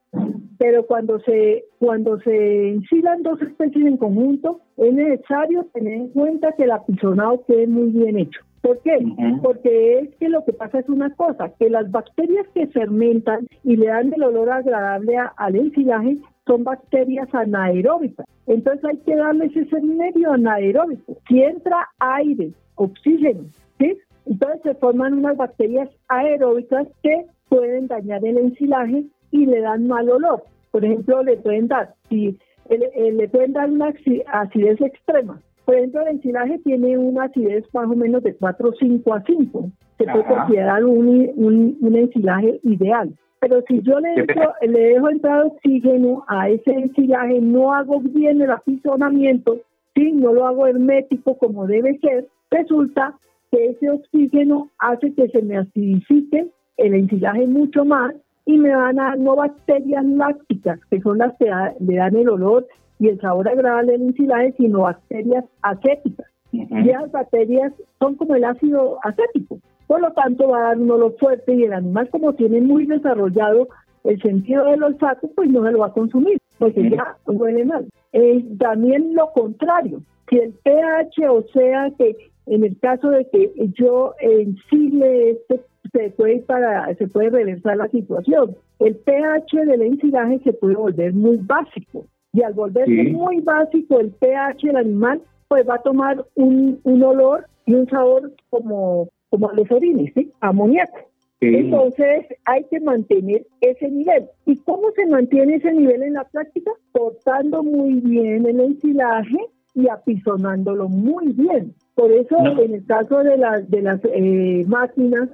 Pero 0.59 0.87
cuando 0.87 1.19
se, 1.21 1.64
cuando 1.78 2.21
se 2.21 2.71
ensilan 2.71 3.23
dos 3.23 3.40
especies 3.40 3.87
en 3.87 3.97
conjunto, 3.97 4.61
es 4.76 4.93
necesario 4.93 5.64
tener 5.73 5.95
en 5.95 6.09
cuenta 6.09 6.52
que 6.52 6.64
el 6.64 6.73
apisonado 6.73 7.43
quede 7.47 7.67
muy 7.67 7.90
bien 7.90 8.19
hecho. 8.19 8.40
¿Por 8.61 8.81
qué? 8.83 8.99
Porque 9.43 10.00
es 10.00 10.14
que 10.17 10.28
lo 10.28 10.45
que 10.45 10.52
pasa 10.52 10.81
es 10.81 10.88
una 10.88 11.14
cosa, 11.14 11.52
que 11.59 11.71
las 11.71 11.90
bacterias 11.90 12.47
que 12.55 12.67
fermentan 12.67 13.47
y 13.62 13.76
le 13.76 13.87
dan 13.87 14.12
el 14.12 14.23
olor 14.23 14.50
agradable 14.50 15.17
al 15.37 15.57
ensilaje 15.57 16.19
son 16.47 16.64
bacterias 16.64 17.33
anaeróbicas. 17.33 18.26
Entonces 18.47 18.85
hay 18.85 18.97
que 18.99 19.14
darles 19.14 19.57
ese 19.57 19.81
medio 19.81 20.33
anaeróbico. 20.33 21.17
Si 21.28 21.40
entra 21.40 21.88
aire, 22.00 22.50
oxígeno, 22.75 23.45
¿sí? 23.78 23.97
Entonces 24.26 24.61
se 24.62 24.75
forman 24.75 25.14
unas 25.14 25.37
bacterias 25.37 25.88
aeróbicas 26.09 26.88
que 27.02 27.26
pueden 27.49 27.87
dañar 27.87 28.25
el 28.25 28.38
ensilaje 28.38 29.05
y 29.31 29.47
le 29.47 29.61
dan 29.61 29.87
mal 29.87 30.09
olor. 30.09 30.43
Por 30.71 30.85
ejemplo, 30.85 31.23
le 31.23 31.37
pueden 31.37 31.69
dar, 31.69 31.95
si 32.09 32.38
le 32.69 33.28
pueden 33.28 33.52
dar 33.52 33.71
una 33.71 33.93
acidez 34.33 34.81
extrema. 34.81 35.40
Por 35.64 35.76
ejemplo, 35.76 36.00
el 36.02 36.09
ensilaje 36.09 36.59
tiene 36.64 36.97
una 36.97 37.25
acidez 37.25 37.64
más 37.75 37.87
o 37.87 37.95
menos 37.95 38.23
de 38.23 38.35
4, 38.35 38.73
5 38.78 39.14
a 39.14 39.23
5. 39.23 39.71
Se 39.99 40.05
puede 40.05 40.25
considerar 40.25 40.85
un, 40.85 41.76
un, 41.81 41.97
ensilaje 41.97 42.61
ideal. 42.62 43.12
Pero 43.40 43.62
si 43.69 43.83
yo 43.83 44.00
le 44.00 44.23
dejo, 44.23 44.52
le 44.62 44.81
dejo 44.81 45.11
entrar 45.11 45.45
oxígeno 45.45 46.25
a 46.26 46.49
ese 46.49 46.71
ensilaje, 46.73 47.40
no 47.40 47.73
hago 47.73 48.00
bien 48.00 48.40
el 48.40 48.50
apisonamiento, 48.50 49.59
si 49.95 50.12
no 50.12 50.33
lo 50.33 50.47
hago 50.47 50.67
hermético 50.67 51.37
como 51.38 51.67
debe 51.67 51.99
ser, 51.99 52.26
resulta 52.50 53.14
que 53.50 53.67
ese 53.67 53.90
oxígeno 53.90 54.71
hace 54.78 55.12
que 55.14 55.28
se 55.28 55.43
me 55.43 55.59
acidifique 55.59 56.49
el 56.79 56.95
ensilaje 56.95 57.47
mucho 57.47 57.85
más 57.85 58.15
y 58.47 58.57
me 58.57 58.75
van 58.75 58.99
a 58.99 59.11
dar 59.11 59.19
no 59.19 59.37
bacterias 59.37 60.05
lácticas, 60.05 60.81
que 60.91 61.01
son 61.03 61.19
las 61.19 61.37
que 61.37 61.51
le 61.81 61.97
dan 61.97 62.17
el 62.17 62.31
olor 62.31 62.67
y 62.99 63.09
el 63.09 63.21
sabor 63.21 63.49
agradable 63.49 63.93
del 63.93 64.03
ensilaje, 64.03 64.55
sino 64.57 64.81
bacterias 64.81 65.45
acéticas. 65.63 66.27
Y 66.51 66.63
esas 66.89 67.13
bacterias 67.13 67.75
son 67.99 68.15
como 68.15 68.35
el 68.35 68.45
ácido 68.45 68.99
acético. 69.05 69.59
Por 69.87 70.01
lo 70.01 70.13
tanto, 70.13 70.49
va 70.49 70.59
a 70.59 70.69
dar 70.69 70.79
un 70.79 70.91
olor 70.91 71.15
fuerte 71.19 71.55
y 71.55 71.65
el 71.65 71.75
animal, 71.75 72.09
como 72.11 72.33
tiene 72.33 72.61
muy 72.63 72.87
desarrollado 72.87 73.69
el 74.05 74.21
sentido 74.23 74.65
del 74.65 74.83
olfato, 74.83 75.29
pues 75.35 75.51
no 75.51 75.65
se 75.65 75.73
lo 75.73 75.81
va 75.81 75.89
a 75.89 75.93
consumir, 75.93 76.39
porque 76.59 76.89
ya 76.89 77.17
huele 77.27 77.65
mal. 77.65 77.87
Eh, 78.13 78.45
también 78.59 79.15
lo 79.15 79.31
contrario, 79.33 80.01
si 80.31 80.39
el 80.39 80.53
pH, 80.63 81.29
o 81.29 81.43
sea 81.53 81.91
que 81.99 82.17
en 82.47 82.65
el 82.65 82.79
caso 82.79 83.11
de 83.11 83.29
que 83.29 83.53
yo 83.79 84.15
ensile 84.21 85.33
este 85.33 85.61
se 85.92 86.11
puede, 86.11 86.40
para, 86.40 86.95
se 86.95 87.07
puede 87.09 87.30
reversar 87.30 87.76
la 87.76 87.88
situación. 87.88 88.57
El 88.78 88.97
pH 88.97 89.64
del 89.66 89.83
ensilaje 89.83 90.40
se 90.45 90.52
puede 90.52 90.75
volver 90.75 91.12
muy 91.12 91.38
básico 91.38 92.07
y 92.33 92.42
al 92.42 92.54
volverse 92.54 93.04
muy 93.11 93.40
básico 93.40 93.99
el 94.00 94.11
pH 94.11 94.66
del 94.66 94.76
animal 94.76 95.23
pues 95.49 95.66
va 95.68 95.76
a 95.76 95.83
tomar 95.83 96.25
un, 96.35 96.78
un 96.85 97.02
olor 97.02 97.47
y 97.66 97.75
un 97.75 97.88
sabor 97.88 98.33
como, 98.50 99.09
como 99.30 99.49
a 99.49 99.54
los 99.54 99.71
orines, 99.71 100.12
¿sí? 100.14 100.30
amoníaco. 100.40 100.99
Entonces 101.40 102.26
hay 102.45 102.64
que 102.64 102.80
mantener 102.80 103.47
ese 103.61 103.88
nivel. 103.88 104.28
¿Y 104.45 104.57
cómo 104.59 104.90
se 104.97 105.07
mantiene 105.07 105.57
ese 105.57 105.73
nivel 105.73 106.02
en 106.02 106.14
la 106.14 106.25
práctica? 106.25 106.73
Cortando 106.92 107.62
muy 107.62 107.95
bien 108.00 108.47
el 108.47 108.61
ensilaje 108.61 109.38
y 109.75 109.88
apisonándolo 109.88 110.88
muy 110.88 111.33
bien. 111.33 111.75
Por 111.99 112.12
eso, 112.12 112.37
en 112.61 112.75
el 112.75 112.87
caso 112.87 113.25
de 113.25 113.37
las, 113.37 113.69
de 113.69 113.83
las 113.83 113.99
eh, 114.05 114.64
máquinas, 114.69 115.28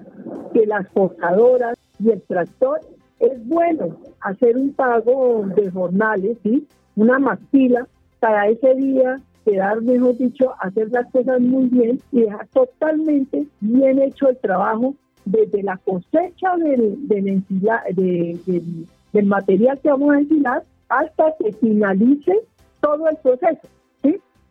de 0.55 0.65
las 0.67 0.89
portadoras 0.95 1.77
y 2.03 2.09
el 2.09 2.23
tractor, 2.23 2.81
es 3.21 3.47
bueno 3.47 3.99
hacer 4.23 4.57
un 4.57 4.73
pago 4.73 5.45
de 5.57 5.71
jornales, 5.71 6.39
¿sí? 6.43 6.67
una 6.97 7.19
maquila 7.19 7.87
para 8.19 8.49
ese 8.49 8.75
día, 8.77 9.21
quedar, 9.45 9.83
mejor 9.83 10.17
dicho, 10.17 10.55
hacer 10.59 10.91
las 10.91 11.07
cosas 11.13 11.39
muy 11.39 11.67
bien 11.67 12.01
y 12.13 12.23
dejar 12.23 12.47
totalmente 12.47 13.47
bien 13.61 14.01
hecho 14.01 14.31
el 14.31 14.39
trabajo 14.39 14.95
desde 15.27 15.63
la 15.63 15.77
cosecha 15.77 16.57
del, 16.57 17.07
del, 17.07 17.43
del 19.13 19.27
material 19.27 19.79
que 19.81 19.91
vamos 19.91 20.15
a 20.15 20.19
ensilar 20.19 20.65
hasta 20.89 21.25
que 21.39 21.53
finalice 21.53 22.41
todo 22.81 23.07
el 23.07 23.17
proceso 23.19 23.69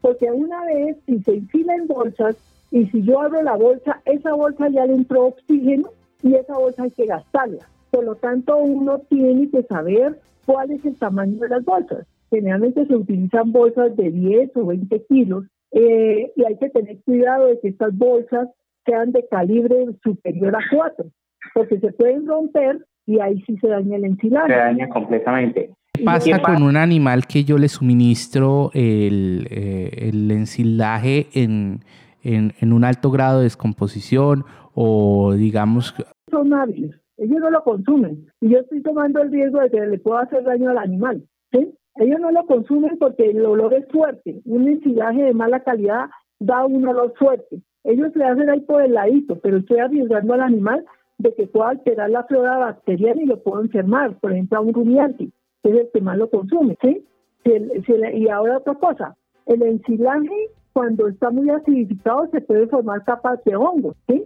porque 0.04 0.30
una 0.30 0.66
vez 0.66 0.98
si 1.06 1.20
se 1.24 1.34
enfila 1.34 1.76
en 1.76 1.88
bolsas 1.88 2.36
y 2.72 2.88
si 2.88 3.04
yo 3.04 3.22
abro 3.22 3.42
la 3.42 3.56
bolsa, 3.56 4.02
esa 4.04 4.34
bolsa 4.34 4.68
ya 4.68 4.86
le 4.86 4.96
entró 4.96 5.28
oxígeno 5.28 5.88
y 6.22 6.36
esa 6.36 6.58
bolsa 6.58 6.84
hay 6.84 6.92
que 6.92 7.06
gastarla. 7.06 7.66
Por 7.90 8.04
lo 8.04 8.16
tanto, 8.16 8.58
uno 8.58 9.00
tiene 9.10 9.50
que 9.50 9.64
saber 9.64 10.20
cuál 10.46 10.72
es 10.72 10.84
el 10.84 10.98
tamaño 10.98 11.40
de 11.40 11.48
las 11.48 11.64
bolsas. 11.64 12.06
generalmente 12.30 12.86
se 12.86 12.96
utilizan 12.96 13.54
bolsas 13.54 13.96
de 13.96 14.12
10 14.12 14.58
o 14.58 14.66
20 14.66 15.06
kilos 15.06 15.46
eh, 15.72 16.34
y 16.36 16.44
hay 16.44 16.58
que 16.58 16.70
tener 16.70 16.98
cuidado 17.04 17.46
de 17.46 17.60
que 17.62 17.70
estas 17.70 17.98
bolsas 17.98 18.50
sean 18.86 19.14
de 19.14 19.26
calibre 19.30 19.86
superior 20.04 20.54
a 20.54 20.60
4, 20.70 21.06
porque 21.54 21.80
se 21.80 21.94
pueden 21.94 22.28
romper 22.28 22.86
y 23.06 23.22
ahí 23.22 23.42
sí 23.44 23.58
se 23.60 23.70
daña 23.70 23.96
el 23.96 24.04
ensilaje. 24.04 24.52
Se 24.52 24.60
daña 24.60 24.90
completamente. 24.90 25.70
¿Qué 25.96 26.04
pasa 26.04 26.42
con 26.42 26.64
un 26.64 26.76
animal 26.76 27.28
que 27.28 27.44
yo 27.44 27.60
le 27.60 27.70
suministro 27.70 28.72
el, 28.74 29.48
eh, 29.52 30.10
el 30.10 30.32
ensilaje 30.32 31.28
en, 31.34 31.82
en, 32.24 32.54
en, 32.60 32.74
un 32.74 32.84
alto 32.84 33.12
grado 33.12 33.38
de 33.38 33.44
descomposición 33.44 34.44
o 34.74 35.34
digamos... 35.34 35.94
Son 36.32 36.52
hábiles, 36.52 37.00
ellos 37.18 37.38
no 37.40 37.52
lo 37.52 37.64
consumen 37.64 38.26
y 38.42 38.50
yo 38.50 38.60
estoy 38.62 38.82
tomando 38.82 39.22
el 39.22 39.32
riesgo 39.32 39.60
de 39.60 39.70
que 39.70 39.86
le 39.86 40.00
pueda 40.00 40.22
hacer 40.22 40.44
daño 40.44 40.72
al 40.72 40.80
animal. 40.80 41.24
¿sí? 41.52 41.72
Ellos 41.98 42.20
no 42.20 42.32
lo 42.32 42.44
consumen 42.48 42.98
porque 42.98 43.30
el 43.30 43.46
olor 43.46 43.76
es 43.76 43.88
fuerte, 43.90 44.42
un 44.46 44.68
ensilaje 44.68 45.22
de 45.22 45.34
mala 45.34 45.60
calidad 45.60 46.10
da 46.40 46.66
un 46.66 46.88
olor 46.88 47.14
fuerte. 47.20 47.62
Ellos 47.84 48.16
le 48.16 48.26
hacen 48.26 48.50
ahí 48.50 48.62
por 48.62 48.82
el 48.82 48.94
ladito, 48.94 49.40
pero 49.42 49.58
estoy 49.58 49.78
arriesgando 49.78 50.34
al 50.34 50.42
animal 50.42 50.84
de 51.20 51.36
que 51.36 51.46
pueda 51.46 51.70
alterar 51.70 52.10
la 52.10 52.24
flora 52.24 52.58
bacteriana 52.58 53.22
y 53.22 53.28
lo 53.28 53.44
puedo 53.44 53.62
enfermar, 53.62 54.18
por 54.20 54.32
ejemplo, 54.32 54.58
a 54.58 54.62
un 54.62 54.74
rumiante 54.74 55.30
es 55.64 55.76
el 55.76 55.90
que 55.94 56.02
más 56.02 56.18
lo 56.18 56.30
consume, 56.30 56.78
¿sí? 56.82 57.06
y 57.46 58.30
ahora 58.30 58.58
otra 58.58 58.76
cosa, 58.76 59.16
el 59.46 59.62
ensilaje 59.64 60.50
cuando 60.72 61.08
está 61.08 61.30
muy 61.30 61.50
acidificado 61.50 62.28
se 62.32 62.42
puede 62.42 62.68
formar 62.68 63.04
capas 63.04 63.44
de 63.44 63.56
hongos, 63.56 63.96
¿sí? 64.08 64.26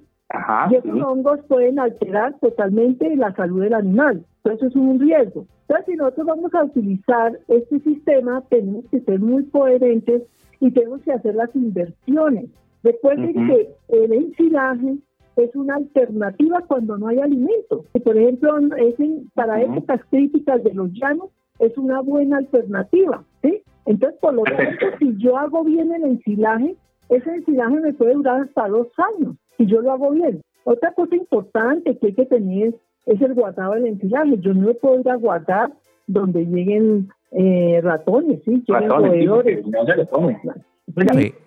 y 0.70 0.76
esos 0.76 1.02
hongos 1.02 1.40
pueden 1.48 1.80
alterar 1.80 2.38
totalmente 2.40 3.16
la 3.16 3.34
salud 3.34 3.62
del 3.62 3.74
animal. 3.74 4.26
Entonces 4.44 4.70
es 4.70 4.76
un 4.76 5.00
riesgo. 5.00 5.46
Entonces, 5.68 5.86
si 5.86 5.96
nosotros 5.98 6.28
vamos 6.28 6.54
a 6.54 6.64
utilizar 6.64 7.38
este 7.48 7.80
sistema, 7.80 8.44
tenemos 8.50 8.86
que 8.90 9.02
ser 9.02 9.20
muy 9.20 9.46
coherentes 9.50 10.24
y 10.60 10.72
tenemos 10.72 11.02
que 11.02 11.12
hacer 11.12 11.36
las 11.36 11.54
inversiones. 11.56 12.46
Recuerden 12.84 13.34
que 13.34 13.70
el 13.90 14.14
ensilaje 14.14 14.98
es 15.38 15.56
una 15.56 15.76
alternativa 15.76 16.62
cuando 16.68 16.98
no 16.98 17.08
hay 17.08 17.20
alimento. 17.20 17.86
por 18.04 18.18
ejemplo, 18.18 18.58
es 18.78 18.96
para 19.34 19.62
épocas 19.62 20.02
críticas 20.10 20.64
de 20.64 20.74
los 20.74 20.92
llanos, 20.94 21.30
es 21.60 21.78
una 21.78 22.02
buena 22.02 22.38
alternativa. 22.38 23.24
¿sí? 23.44 23.62
Entonces, 23.86 24.20
por 24.20 24.34
lo 24.34 24.44
tanto, 24.44 24.86
si 25.00 25.16
yo 25.18 25.38
hago 25.38 25.64
bien 25.64 25.94
el 25.94 26.04
ensilaje, 26.04 26.76
ese 27.10 27.30
ensilaje 27.30 27.80
me 27.80 27.94
puede 27.94 28.16
durar 28.16 28.42
hasta 28.42 28.68
dos 28.68 28.88
años, 28.98 29.36
si 29.58 29.66
yo 29.66 29.82
lo 29.82 29.92
hago 29.92 30.12
bien. 30.12 30.42
Otra 30.66 30.92
cosa 30.94 31.16
importante 31.16 31.98
que 31.98 32.08
hay 32.08 32.14
que 32.14 32.26
tener 32.26 32.76
es 33.06 33.22
el 33.22 33.34
guardado 33.34 33.74
del 33.74 33.88
ensilaje. 33.88 34.38
Yo 34.40 34.54
no 34.54 34.74
puedo 34.74 35.00
ir 35.00 35.10
a 35.10 35.16
guardar 35.16 35.72
donde 36.08 36.46
lleguen 36.46 37.10
eh, 37.32 37.80
ratones, 37.82 38.42
¿sí? 38.44 38.64
roedores. 38.68 39.66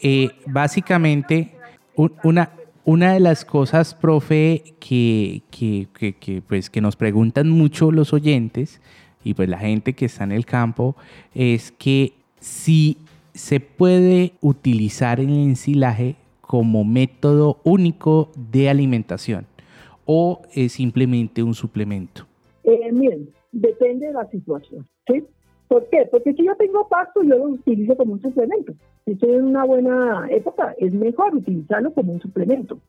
Eh, 0.01 0.29
básicamente, 0.47 1.53
una, 2.25 2.51
una 2.91 3.15
de 3.15 3.21
las 3.21 3.45
cosas, 3.45 3.95
profe, 3.95 4.65
que, 4.81 5.43
que, 5.53 5.87
que, 6.19 6.43
pues, 6.43 6.71
que 6.71 6.81
nos 6.81 6.97
preguntan 6.97 7.49
mucho 7.49 7.93
los 7.93 8.13
oyentes 8.13 8.81
y 9.23 9.35
pues 9.35 9.49
la 9.49 9.59
gente 9.59 9.93
que 9.93 10.07
está 10.07 10.25
en 10.25 10.33
el 10.33 10.45
campo 10.45 10.97
es 11.33 11.71
que 11.71 12.15
si 12.41 12.97
se 13.33 13.61
puede 13.61 14.33
utilizar 14.41 15.21
el 15.21 15.31
ensilaje 15.31 16.17
como 16.41 16.83
método 16.83 17.61
único 17.63 18.33
de 18.35 18.69
alimentación 18.69 19.47
o 20.05 20.43
es 20.53 20.73
simplemente 20.73 21.45
un 21.45 21.55
suplemento. 21.55 22.27
Eh, 22.65 22.91
miren, 22.91 23.31
depende 23.53 24.09
de 24.09 24.15
la 24.15 24.29
situación. 24.31 24.85
¿sí? 25.07 25.23
¿Por 25.71 25.89
qué? 25.89 26.05
Porque 26.11 26.33
si 26.33 26.45
yo 26.45 26.57
tengo 26.57 26.89
pasto, 26.89 27.23
yo 27.23 27.39
lo 27.39 27.45
utilizo 27.45 27.97
como 27.97 28.15
un 28.15 28.21
suplemento. 28.21 28.73
Si 29.05 29.13
estoy 29.13 29.35
en 29.35 29.45
una 29.45 29.65
buena 29.65 30.27
época, 30.29 30.75
es 30.79 30.93
mejor 30.93 31.33
utilizarlo 31.33 31.95
como 31.95 32.13
un 32.15 32.21
suplemento. 32.21 32.81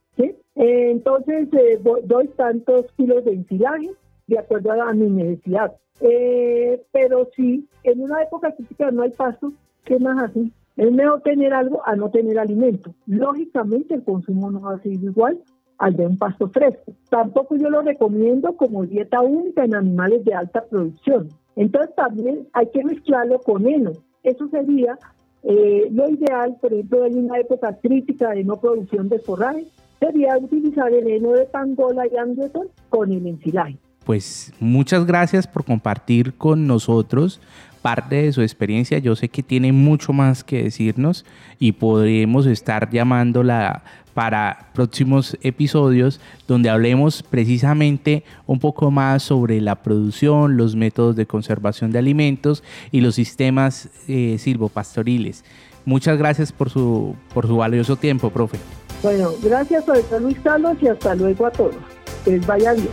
entonces, 0.56 1.48
eh, 1.54 1.80
doy 2.06 2.28
tantos 2.30 2.88
kilos 2.98 3.24
de 3.24 3.34
ensilaje 3.34 3.92
de 4.26 4.40
acuerdo 4.40 4.72
a, 4.72 4.94
mi 4.94 5.12
necesidad. 5.12 5.76
Eh, 6.00 6.82
pero 6.92 7.30
si 7.36 7.67
en 7.84 8.02
una 8.02 8.24
época 8.24 8.52
crítica 8.52 8.89
no 8.89 9.04
hay 9.04 9.12
pasto, 9.12 9.54
¿qué 9.86 10.00
más 10.00 10.24
así? 10.24 10.52
Es 10.76 10.91
mejor 10.91 11.22
tener 11.22 11.54
algo 11.54 11.84
a 11.86 11.96
no 11.96 12.10
tener 12.10 12.39
alimento. 12.39 12.96
Lógicamente, 13.06 13.94
el 13.94 14.04
consumo 14.04 14.50
no 14.50 14.60
va 14.60 14.74
a 14.74 14.82
ser 14.82 14.94
igual 14.94 15.39
al 15.78 15.96
de 15.96 16.08
un 16.08 16.17
pasto 16.17 16.50
fresco. 16.50 16.94
Tampoco 17.12 17.58
yo 17.58 17.70
lo 17.70 17.84
recomiendo 17.84 18.58
como 18.58 18.88
dieta 18.88 19.22
única 19.22 19.65
en 19.65 19.76
animales 19.76 20.26
de 20.26 20.34
alta 20.34 20.65
producción 20.65 21.30
entonces 21.56 21.94
también 21.96 22.48
hay 22.54 22.68
que 22.74 22.84
mezclarlo 22.84 23.40
con 23.40 23.68
heno. 23.68 23.92
Eso 24.24 24.48
sería 24.50 24.98
eh, 25.44 25.88
lo 25.92 26.10
ideal, 26.10 26.58
por 26.62 26.74
ejemplo, 26.74 27.06
en 27.06 27.26
una 27.26 27.40
época 27.40 27.78
crítica 27.82 28.30
de 28.32 28.44
no 28.44 28.60
producción 28.60 29.10
de 29.10 29.20
forraje, 29.20 29.66
sería 30.00 30.38
utilizar 30.38 30.92
el 30.94 31.08
heno 31.08 31.32
de 31.32 31.46
pangola 31.46 32.06
y 32.08 32.16
Anderson 32.18 32.68
con 32.90 33.12
el 33.12 33.26
ensilaje. 33.26 33.78
Pues 34.06 34.52
muchas 34.60 35.06
gracias 35.06 35.46
por 35.46 35.64
compartir 35.64 36.34
con 36.34 36.66
nosotros 36.66 37.40
parte 37.82 38.16
de 38.24 38.32
su 38.32 38.42
experiencia. 38.42 39.00
Yo 39.00 39.16
sé 39.16 39.30
que 39.30 39.44
tiene 39.44 39.72
mucho 39.72 40.14
más 40.14 40.44
que 40.44 40.64
decirnos 40.64 41.26
y 41.60 41.74
podremos 41.74 42.46
estar 42.46 42.90
llamándola 42.90 43.84
para 44.13 44.69
próximos 44.74 45.38
episodios 45.41 46.19
donde 46.47 46.69
hablemos 46.69 47.24
precisamente 47.24 48.24
un 48.45 48.60
poco 48.60 48.91
más 48.91 49.24
sobre 49.24 49.62
la 49.62 49.76
producción, 49.76 50.58
los 50.58 50.76
métodos 50.76 51.15
de 51.15 51.26
conservación 51.26 51.91
de 51.91 52.00
alimentos 52.00 52.63
y 52.91 53.02
los 53.02 53.15
sistemas 53.15 53.89
eh, 54.08 54.38
silvopastoriles. 54.39 55.43
Muchas 55.86 56.17
gracias 56.17 56.52
por 56.52 56.69
su, 56.69 57.15
por 57.34 57.47
su 57.47 57.58
valioso 57.58 57.95
tiempo, 57.95 58.30
profe. 58.30 58.60
Bueno, 59.02 59.32
gracias 59.41 59.84
a 59.89 60.19
Luis 60.19 60.38
Carlos 60.43 60.78
y 60.82 60.88
hasta 60.88 61.15
luego 61.15 61.47
a 61.47 61.52
todos. 61.52 61.76
Que 62.24 62.32
les 62.32 62.45
vaya 62.45 62.74
bien. 62.74 62.89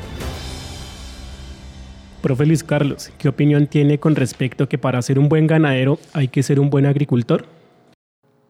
Profe 2.22 2.46
Luis 2.46 2.64
Carlos, 2.64 3.12
¿qué 3.18 3.28
opinión 3.28 3.66
tiene 3.66 4.00
con 4.00 4.16
respecto 4.16 4.64
a 4.64 4.68
que 4.68 4.78
para 4.78 5.00
ser 5.02 5.18
un 5.18 5.28
buen 5.28 5.46
ganadero 5.46 5.98
hay 6.12 6.28
que 6.28 6.42
ser 6.42 6.58
un 6.58 6.68
buen 6.70 6.86
agricultor? 6.86 7.46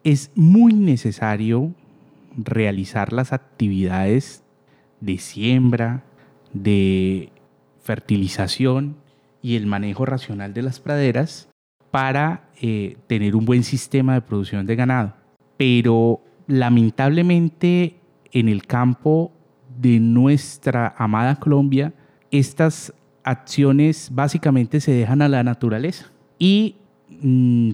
Es 0.03 0.31
muy 0.33 0.73
necesario 0.73 1.73
realizar 2.43 3.13
las 3.13 3.33
actividades 3.33 4.43
de 5.01 5.17
siembra, 5.17 6.03
de 6.53 7.31
fertilización 7.81 8.97
y 9.41 9.55
el 9.55 9.65
manejo 9.65 10.05
racional 10.05 10.53
de 10.53 10.61
las 10.61 10.79
praderas 10.79 11.49
para 11.91 12.49
eh, 12.61 12.97
tener 13.07 13.35
un 13.35 13.45
buen 13.45 13.63
sistema 13.63 14.13
de 14.13 14.21
producción 14.21 14.65
de 14.65 14.75
ganado. 14.75 15.13
Pero 15.57 16.21
lamentablemente 16.47 17.99
en 18.31 18.49
el 18.49 18.65
campo 18.65 19.31
de 19.79 19.99
nuestra 19.99 20.93
amada 20.97 21.37
Colombia, 21.37 21.93
estas 22.31 22.93
acciones 23.23 24.09
básicamente 24.11 24.81
se 24.81 24.91
dejan 24.91 25.21
a 25.21 25.29
la 25.29 25.43
naturaleza. 25.43 26.11
Y 26.37 26.75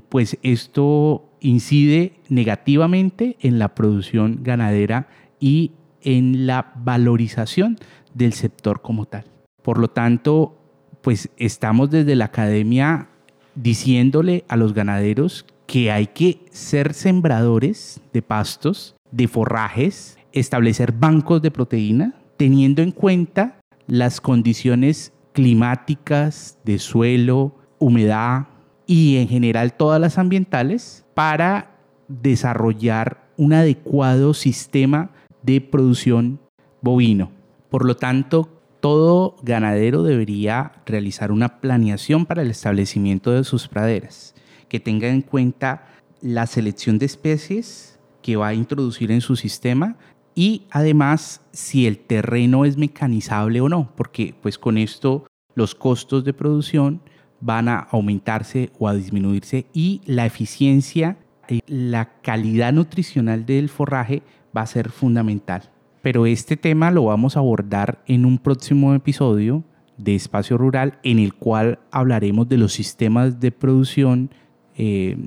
pues 0.09 0.37
esto 0.41 1.29
incide 1.39 2.13
negativamente 2.29 3.37
en 3.41 3.59
la 3.59 3.75
producción 3.75 4.39
ganadera 4.41 5.07
y 5.39 5.71
en 6.01 6.47
la 6.47 6.73
valorización 6.75 7.77
del 8.13 8.33
sector 8.33 8.81
como 8.81 9.05
tal. 9.05 9.25
Por 9.61 9.79
lo 9.79 9.89
tanto, 9.89 10.57
pues 11.01 11.29
estamos 11.37 11.91
desde 11.91 12.15
la 12.15 12.25
academia 12.25 13.09
diciéndole 13.55 14.43
a 14.47 14.55
los 14.55 14.73
ganaderos 14.73 15.45
que 15.67 15.91
hay 15.91 16.07
que 16.07 16.45
ser 16.51 16.93
sembradores 16.93 18.01
de 18.13 18.21
pastos, 18.21 18.95
de 19.11 19.27
forrajes, 19.27 20.17
establecer 20.31 20.91
bancos 20.91 21.41
de 21.41 21.51
proteína, 21.51 22.15
teniendo 22.37 22.81
en 22.81 22.91
cuenta 22.91 23.59
las 23.87 24.21
condiciones 24.21 25.13
climáticas, 25.33 26.57
de 26.63 26.79
suelo, 26.79 27.55
humedad 27.79 28.47
y 28.87 29.17
en 29.17 29.27
general 29.27 29.73
todas 29.73 29.99
las 29.99 30.17
ambientales 30.17 31.05
para 31.13 31.75
desarrollar 32.07 33.25
un 33.37 33.53
adecuado 33.53 34.33
sistema 34.33 35.11
de 35.41 35.61
producción 35.61 36.39
bovino. 36.81 37.31
Por 37.69 37.85
lo 37.85 37.95
tanto, 37.95 38.49
todo 38.79 39.35
ganadero 39.41 40.03
debería 40.03 40.73
realizar 40.85 41.31
una 41.31 41.59
planeación 41.59 42.25
para 42.25 42.43
el 42.43 42.51
establecimiento 42.51 43.31
de 43.31 43.43
sus 43.43 43.67
praderas, 43.67 44.35
que 44.69 44.79
tenga 44.79 45.07
en 45.07 45.21
cuenta 45.21 45.87
la 46.21 46.45
selección 46.45 46.99
de 46.99 47.07
especies 47.07 47.99
que 48.21 48.35
va 48.35 48.49
a 48.49 48.53
introducir 48.53 49.11
en 49.11 49.21
su 49.21 49.35
sistema 49.35 49.97
y 50.35 50.63
además 50.69 51.41
si 51.51 51.87
el 51.87 51.97
terreno 51.97 52.65
es 52.65 52.77
mecanizable 52.77 53.61
o 53.61 53.69
no, 53.69 53.91
porque 53.95 54.35
pues 54.41 54.57
con 54.57 54.77
esto 54.77 55.25
los 55.55 55.73
costos 55.73 56.25
de 56.25 56.33
producción 56.33 57.01
van 57.41 57.67
a 57.67 57.79
aumentarse 57.79 58.71
o 58.79 58.87
a 58.87 58.93
disminuirse 58.93 59.65
y 59.73 60.01
la 60.05 60.25
eficiencia 60.25 61.17
y 61.47 61.61
la 61.67 62.21
calidad 62.21 62.73
nutricional 62.73 63.45
del 63.45 63.69
forraje 63.69 64.23
va 64.55 64.61
a 64.61 64.67
ser 64.67 64.89
fundamental. 64.89 65.69
Pero 66.01 66.25
este 66.25 66.57
tema 66.57 66.91
lo 66.91 67.05
vamos 67.05 67.35
a 67.35 67.39
abordar 67.39 68.03
en 68.07 68.25
un 68.25 68.37
próximo 68.37 68.93
episodio 68.93 69.63
de 69.97 70.15
Espacio 70.15 70.57
Rural 70.57 70.99
en 71.03 71.19
el 71.19 71.33
cual 71.33 71.79
hablaremos 71.91 72.49
de 72.49 72.57
los 72.57 72.73
sistemas 72.73 73.39
de 73.39 73.51
producción 73.51 74.29
eh, 74.77 75.17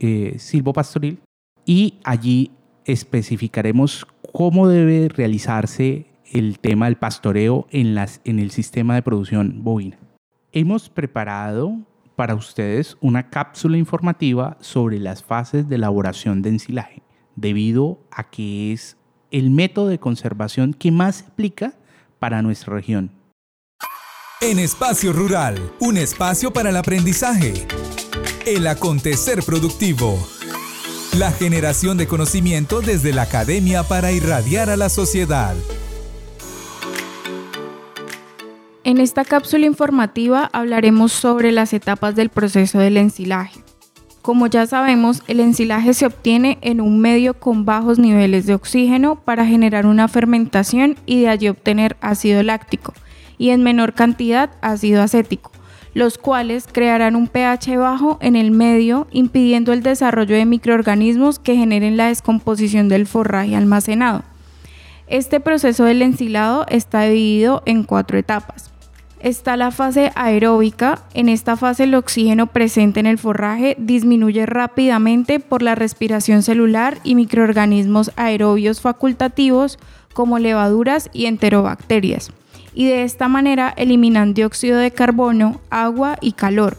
eh, 0.00 0.34
silvopastoril 0.38 1.18
y 1.64 1.94
allí 2.04 2.50
especificaremos 2.84 4.06
cómo 4.32 4.68
debe 4.68 5.08
realizarse 5.08 6.06
el 6.30 6.58
tema 6.58 6.86
del 6.86 6.96
pastoreo 6.96 7.66
en, 7.70 7.94
las, 7.94 8.20
en 8.24 8.38
el 8.38 8.50
sistema 8.50 8.94
de 8.94 9.02
producción 9.02 9.62
bovina. 9.62 9.98
Hemos 10.54 10.90
preparado 10.90 11.78
para 12.14 12.34
ustedes 12.34 12.98
una 13.00 13.30
cápsula 13.30 13.78
informativa 13.78 14.58
sobre 14.60 14.98
las 14.98 15.24
fases 15.24 15.66
de 15.66 15.76
elaboración 15.76 16.42
de 16.42 16.50
ensilaje, 16.50 17.02
debido 17.36 18.00
a 18.10 18.28
que 18.28 18.74
es 18.74 18.98
el 19.30 19.48
método 19.48 19.88
de 19.88 19.98
conservación 19.98 20.74
que 20.74 20.90
más 20.90 21.16
se 21.16 21.24
aplica 21.24 21.72
para 22.18 22.42
nuestra 22.42 22.74
región. 22.74 23.12
En 24.42 24.58
Espacio 24.58 25.14
Rural, 25.14 25.56
un 25.80 25.96
espacio 25.96 26.52
para 26.52 26.68
el 26.68 26.76
aprendizaje, 26.76 27.54
el 28.44 28.66
acontecer 28.66 29.42
productivo, 29.42 30.18
la 31.16 31.32
generación 31.32 31.96
de 31.96 32.06
conocimiento 32.06 32.82
desde 32.82 33.14
la 33.14 33.22
academia 33.22 33.84
para 33.84 34.12
irradiar 34.12 34.68
a 34.68 34.76
la 34.76 34.90
sociedad. 34.90 35.56
En 38.92 39.00
esta 39.00 39.24
cápsula 39.24 39.64
informativa 39.64 40.50
hablaremos 40.52 41.12
sobre 41.12 41.50
las 41.50 41.72
etapas 41.72 42.14
del 42.14 42.28
proceso 42.28 42.78
del 42.78 42.98
ensilaje. 42.98 43.58
Como 44.20 44.48
ya 44.48 44.66
sabemos, 44.66 45.22
el 45.28 45.40
ensilaje 45.40 45.94
se 45.94 46.04
obtiene 46.04 46.58
en 46.60 46.78
un 46.78 47.00
medio 47.00 47.32
con 47.32 47.64
bajos 47.64 47.98
niveles 47.98 48.44
de 48.44 48.52
oxígeno 48.52 49.16
para 49.16 49.46
generar 49.46 49.86
una 49.86 50.08
fermentación 50.08 50.96
y 51.06 51.22
de 51.22 51.30
allí 51.30 51.48
obtener 51.48 51.96
ácido 52.02 52.42
láctico 52.42 52.92
y 53.38 53.48
en 53.48 53.62
menor 53.62 53.94
cantidad 53.94 54.50
ácido 54.60 55.00
acético, 55.00 55.52
los 55.94 56.18
cuales 56.18 56.66
crearán 56.70 57.16
un 57.16 57.28
pH 57.28 57.78
bajo 57.78 58.18
en 58.20 58.36
el 58.36 58.50
medio 58.50 59.06
impidiendo 59.10 59.72
el 59.72 59.82
desarrollo 59.82 60.36
de 60.36 60.44
microorganismos 60.44 61.38
que 61.38 61.56
generen 61.56 61.96
la 61.96 62.08
descomposición 62.08 62.90
del 62.90 63.06
forraje 63.06 63.56
almacenado. 63.56 64.22
Este 65.06 65.40
proceso 65.40 65.84
del 65.84 66.02
ensilado 66.02 66.66
está 66.68 67.04
dividido 67.04 67.62
en 67.64 67.84
cuatro 67.84 68.18
etapas 68.18 68.71
está 69.22 69.56
la 69.56 69.70
fase 69.70 70.12
aeróbica. 70.14 71.02
En 71.14 71.28
esta 71.28 71.56
fase 71.56 71.84
el 71.84 71.94
oxígeno 71.94 72.48
presente 72.48 73.00
en 73.00 73.06
el 73.06 73.18
forraje 73.18 73.76
disminuye 73.78 74.44
rápidamente 74.46 75.40
por 75.40 75.62
la 75.62 75.74
respiración 75.74 76.42
celular 76.42 76.98
y 77.04 77.14
microorganismos 77.14 78.10
aerobios 78.16 78.80
facultativos 78.80 79.78
como 80.12 80.38
levaduras 80.38 81.08
y 81.12 81.26
enterobacterias. 81.26 82.30
Y 82.74 82.86
de 82.86 83.04
esta 83.04 83.28
manera 83.28 83.72
eliminan 83.76 84.34
dióxido 84.34 84.78
de 84.78 84.90
carbono, 84.90 85.60
agua 85.70 86.16
y 86.20 86.32
calor. 86.32 86.76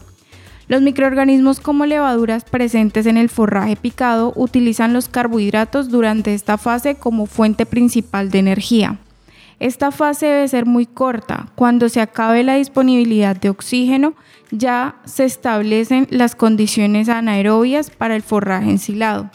Los 0.66 0.80
microorganismos 0.80 1.60
como 1.60 1.84
levaduras 1.84 2.44
presentes 2.44 3.06
en 3.06 3.16
el 3.16 3.28
forraje 3.28 3.76
picado 3.76 4.32
utilizan 4.34 4.92
los 4.92 5.08
carbohidratos 5.08 5.90
durante 5.90 6.32
esta 6.34 6.56
fase 6.56 6.94
como 6.94 7.26
fuente 7.26 7.66
principal 7.66 8.30
de 8.30 8.38
energía. 8.38 8.98
Esta 9.64 9.92
fase 9.92 10.26
debe 10.26 10.46
ser 10.46 10.66
muy 10.66 10.84
corta. 10.84 11.46
Cuando 11.54 11.88
se 11.88 12.02
acabe 12.02 12.42
la 12.42 12.56
disponibilidad 12.56 13.34
de 13.34 13.48
oxígeno, 13.48 14.12
ya 14.50 14.96
se 15.06 15.24
establecen 15.24 16.06
las 16.10 16.36
condiciones 16.36 17.08
anaerobias 17.08 17.88
para 17.88 18.14
el 18.14 18.20
forraje 18.20 18.68
ensilado. 18.68 19.30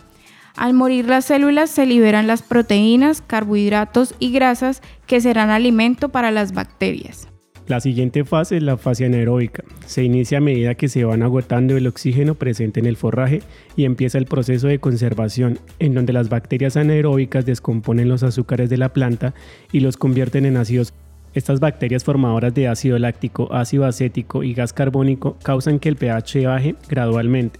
Al 0.56 0.76
morir 0.76 1.08
las 1.08 1.26
células 1.26 1.72
se 1.72 1.88
liberan 1.88 2.28
las 2.28 2.44
proteínas, 2.44 3.24
carbohidratos 3.26 4.14
y 4.20 4.32
grasas 4.32 4.84
que 5.08 5.20
serán 5.20 5.50
alimento 5.50 6.10
para 6.10 6.30
las 6.30 6.54
bacterias. 6.54 7.29
La 7.70 7.80
siguiente 7.80 8.26
fase 8.26 8.58
es 8.58 8.64
la 8.64 8.78
fase 8.78 9.06
anaeróbica. 9.06 9.64
Se 9.86 10.04
inicia 10.04 10.40
a 10.40 10.42
medida 10.42 10.74
que 10.74 10.88
se 10.88 11.04
van 11.04 11.22
agotando 11.22 11.78
el 11.78 11.86
oxígeno 11.86 12.34
presente 12.34 12.80
en 12.80 12.88
el 12.88 12.98
forraje 12.98 13.44
y 13.76 13.86
empieza 13.86 14.18
el 14.18 14.26
proceso 14.26 14.68
de 14.68 14.80
conservación, 14.80 15.60
en 15.78 15.94
donde 15.94 16.12
las 16.12 16.30
bacterias 16.30 16.78
anaeróbicas 16.78 17.46
descomponen 17.46 18.10
los 18.10 18.24
azúcares 18.24 18.72
de 18.72 18.78
la 18.78 18.92
planta 18.92 19.36
y 19.72 19.82
los 19.82 19.98
convierten 19.98 20.48
en 20.48 20.58
ácidos. 20.58 20.96
Estas 21.36 21.60
bacterias 21.60 22.04
formadoras 22.04 22.56
de 22.56 22.68
ácido 22.68 22.98
láctico, 22.98 23.54
ácido 23.54 23.86
acético 23.86 24.42
y 24.42 24.56
gas 24.56 24.74
carbónico 24.74 25.38
causan 25.44 25.78
que 25.78 25.90
el 25.90 25.96
pH 25.96 26.48
baje 26.48 26.76
gradualmente 26.90 27.60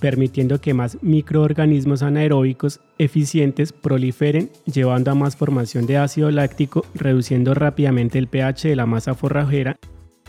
permitiendo 0.00 0.60
que 0.60 0.74
más 0.74 0.98
microorganismos 1.02 2.02
anaeróbicos 2.02 2.80
eficientes 2.98 3.72
proliferen, 3.72 4.50
llevando 4.66 5.10
a 5.10 5.14
más 5.14 5.36
formación 5.36 5.86
de 5.86 5.98
ácido 5.98 6.30
láctico, 6.30 6.84
reduciendo 6.94 7.54
rápidamente 7.54 8.18
el 8.18 8.28
pH 8.28 8.68
de 8.68 8.76
la 8.76 8.86
masa 8.86 9.14
forrajera. 9.14 9.76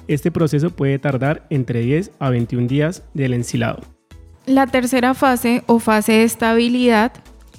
Este 0.07 0.31
proceso 0.31 0.69
puede 0.69 0.99
tardar 0.99 1.45
entre 1.49 1.81
10 1.81 2.11
a 2.19 2.29
21 2.29 2.67
días 2.67 3.03
del 3.13 3.33
ensilado. 3.33 3.81
La 4.45 4.67
tercera 4.67 5.13
fase 5.15 5.63
o 5.65 5.79
fase 5.79 6.13
de 6.13 6.23
estabilidad 6.23 7.11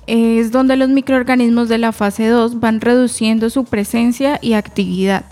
es 0.06 0.52
donde 0.52 0.76
los 0.76 0.88
microorganismos 0.88 1.68
de 1.68 1.78
la 1.78 1.92
fase 1.92 2.28
2 2.28 2.60
van 2.60 2.80
reduciendo 2.80 3.50
su 3.50 3.64
presencia 3.64 4.38
y 4.40 4.52
actividad. 4.52 5.24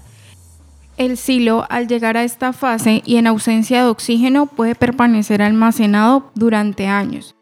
El 0.96 1.16
silo, 1.16 1.66
al 1.70 1.88
llegar 1.88 2.16
a 2.16 2.22
esta 2.22 2.52
fase 2.52 3.02
y 3.04 3.16
en 3.16 3.26
ausencia 3.26 3.82
de 3.82 3.88
oxígeno, 3.88 4.46
puede 4.46 4.76
permanecer 4.76 5.42
almacenado 5.42 6.30
durante 6.36 6.86
años. 6.86 7.34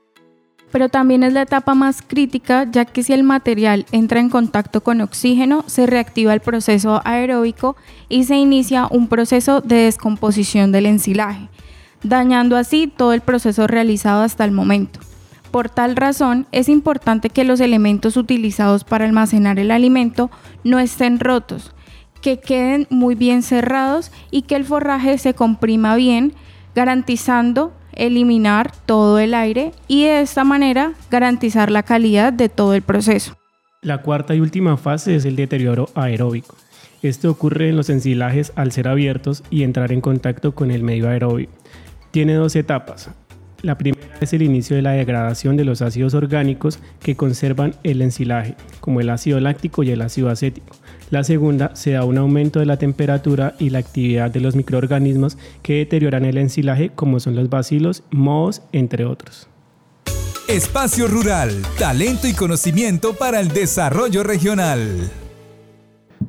Pero 0.71 0.89
también 0.89 1.23
es 1.23 1.35
la 1.35 1.43
etapa 1.43 1.75
más 1.75 2.01
crítica, 2.01 2.67
ya 2.71 2.87
que 2.87 3.03
si 3.03 3.13
el 3.13 3.25
material 3.25 3.85
entra 3.93 4.21
en 4.21 4.31
contacto 4.31 4.83
con 4.83 5.03
oxígeno, 5.03 5.65
se 5.67 5.87
reactiva 5.87 6.33
el 6.33 6.41
proceso 6.41 7.03
aeróbico 7.05 7.77
y 8.09 8.25
se 8.25 8.37
inicia 8.37 8.89
un 8.91 9.07
proceso 9.09 9.61
de 9.61 9.77
descomposición 9.77 10.73
del 10.73 10.87
ensilaje, 10.87 11.51
dañando 12.03 12.57
así 12.57 12.87
todo 12.87 13.13
el 13.13 13.21
proceso 13.21 13.67
realizado 13.67 14.23
hasta 14.23 14.47
el 14.47 14.53
momento. 14.53 14.99
Por 15.51 15.69
tal 15.69 15.95
razón, 15.95 16.47
es 16.53 16.71
importante 16.71 17.29
que 17.29 17.45
los 17.45 17.61
elementos 17.61 18.17
utilizados 18.17 18.85
para 18.85 19.05
almacenar 19.05 19.59
el 19.59 19.71
alimento 19.71 20.31
no 20.65 20.79
estén 20.79 21.21
rotos, 21.21 21.75
que 22.23 22.39
queden 22.39 22.87
muy 22.89 23.15
bien 23.15 23.43
cerrados 23.43 24.11
y 24.31 24.43
que 24.43 24.57
el 24.57 24.65
forraje 24.65 25.19
se 25.19 25.35
comprima 25.35 25.95
bien, 25.97 26.33
garantizando 26.75 27.75
eliminar 27.93 28.73
todo 28.87 29.19
el 29.19 29.35
aire 29.35 29.73
y 29.89 30.05
de 30.05 30.23
esta 30.23 30.45
manera 30.45 30.95
garantizar 31.11 31.71
la 31.71 31.83
calidad 31.83 32.33
de 32.33 32.49
todo 32.49 32.73
el 32.73 32.81
proceso. 32.81 33.37
La 33.83 34.01
cuarta 34.01 34.35
y 34.35 34.41
última 34.41 34.77
fase 34.77 35.17
es 35.17 35.25
el 35.25 35.37
deterioro 35.37 35.89
aeróbico. 35.95 36.57
Esto 37.03 37.31
ocurre 37.31 37.69
en 37.69 37.77
los 37.77 37.91
ensilajes 37.91 38.53
al 38.55 38.71
ser 38.71 38.87
abiertos 38.87 39.43
y 39.51 39.65
entrar 39.65 39.93
en 39.93 40.01
contacto 40.01 40.55
con 40.55 40.71
el 40.71 40.85
medio 40.85 41.09
aeróbico. 41.09 41.53
Tiene 42.13 42.35
dos 42.35 42.55
etapas. 42.55 43.11
La 43.63 43.79
primera 43.79 44.19
es 44.21 44.33
el 44.33 44.43
inicio 44.43 44.75
de 44.75 44.83
la 44.83 44.91
degradación 44.91 45.57
de 45.57 45.65
los 45.65 45.83
ácidos 45.83 46.15
orgánicos 46.15 46.81
que 47.01 47.15
conservan 47.15 47.77
el 47.85 48.03
ensilaje, 48.03 48.57
como 48.81 49.01
el 49.01 49.09
ácido 49.09 49.39
láctico 49.39 49.85
y 49.85 49.91
el 49.93 50.03
ácido 50.03 50.31
acético. 50.31 50.75
La 51.11 51.23
segunda 51.23 51.77
se 51.77 51.93
da 51.93 52.05
un 52.05 52.19
aumento 52.19 52.59
de 52.59 52.67
la 52.67 52.77
temperatura 52.77 53.55
y 53.61 53.71
la 53.71 53.79
actividad 53.79 54.33
de 54.33 54.41
los 54.41 54.57
microorganismos 54.57 55.39
que 55.63 55.75
deterioran 55.75 56.25
el 56.25 56.39
ensilaje, 56.39 56.91
como 56.91 57.21
son 57.21 57.37
los 57.37 57.49
bacilos, 57.51 58.03
mohos, 58.11 58.63
entre 58.73 59.05
otros. 59.05 59.49
Espacio 60.49 61.07
Rural, 61.07 61.63
talento 61.79 62.27
y 62.27 62.33
conocimiento 62.33 63.15
para 63.15 63.39
el 63.39 63.49
desarrollo 63.49 64.25
regional. 64.25 65.09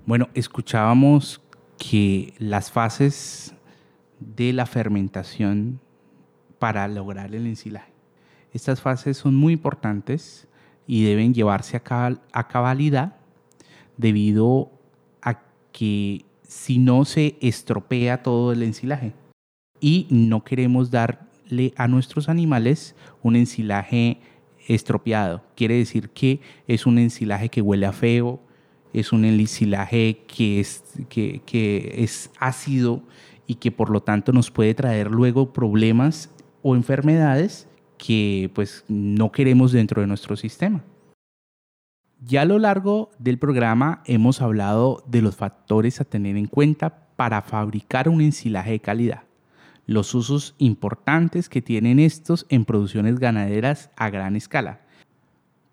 Bueno, 0.05 0.29
escuchábamos 0.35 1.41
que 1.79 2.35
las 2.37 2.71
fases 2.71 3.55
de 4.19 4.53
la 4.53 4.67
fermentación 4.67 5.79
para 6.63 6.87
lograr 6.87 7.35
el 7.35 7.45
ensilaje. 7.45 7.91
Estas 8.53 8.79
fases 8.79 9.17
son 9.17 9.35
muy 9.35 9.51
importantes 9.51 10.47
y 10.87 11.03
deben 11.03 11.33
llevarse 11.33 11.75
a, 11.75 12.47
cabalidad 12.47 13.17
debido 13.97 14.71
a 15.21 15.41
que 15.73 16.23
si 16.43 16.77
no 16.77 17.03
se 17.03 17.35
estropea 17.41 18.23
todo 18.23 18.53
el 18.53 18.63
ensilaje 18.63 19.11
y 19.81 20.07
no 20.09 20.45
queremos 20.45 20.89
darle 20.89 21.73
a 21.75 21.89
nuestros 21.89 22.29
animales 22.29 22.95
un 23.23 23.35
ensilaje 23.35 24.21
estropeado. 24.69 25.43
Quiere 25.57 25.75
decir 25.75 26.11
que 26.11 26.39
es 26.65 26.85
un 26.85 26.97
ensilaje 26.97 27.49
que 27.49 27.61
huele 27.61 27.87
a 27.87 27.91
feo, 27.91 28.39
es 28.93 29.11
un 29.11 29.25
ensilaje 29.25 30.21
que 30.27 30.61
es, 30.61 30.81
que, 31.09 31.41
que 31.45 31.93
es 31.97 32.31
ácido 32.39 33.03
y 33.47 33.55
que 33.55 33.69
por 33.69 33.89
lo 33.89 34.01
tanto 34.01 34.31
nos 34.31 34.49
puede 34.49 34.73
traer 34.73 35.11
luego 35.11 35.51
problemas 35.51 36.29
o 36.63 36.75
enfermedades 36.75 37.67
que 37.97 38.49
pues 38.55 38.83
no 38.87 39.31
queremos 39.31 39.71
dentro 39.71 40.01
de 40.01 40.07
nuestro 40.07 40.35
sistema. 40.35 40.83
Ya 42.25 42.41
a 42.41 42.45
lo 42.45 42.57
largo 42.57 43.11
del 43.19 43.37
programa 43.37 44.01
hemos 44.05 44.41
hablado 44.41 45.03
de 45.05 45.21
los 45.21 45.35
factores 45.35 45.99
a 46.01 46.05
tener 46.05 46.37
en 46.37 46.47
cuenta 46.47 47.07
para 47.15 47.41
fabricar 47.41 48.07
un 48.09 48.21
ensilaje 48.21 48.71
de 48.71 48.79
calidad, 48.79 49.23
los 49.85 50.15
usos 50.15 50.55
importantes 50.57 51.49
que 51.49 51.61
tienen 51.61 51.99
estos 51.99 52.45
en 52.49 52.65
producciones 52.65 53.19
ganaderas 53.19 53.91
a 53.97 54.09
gran 54.09 54.35
escala. 54.35 54.81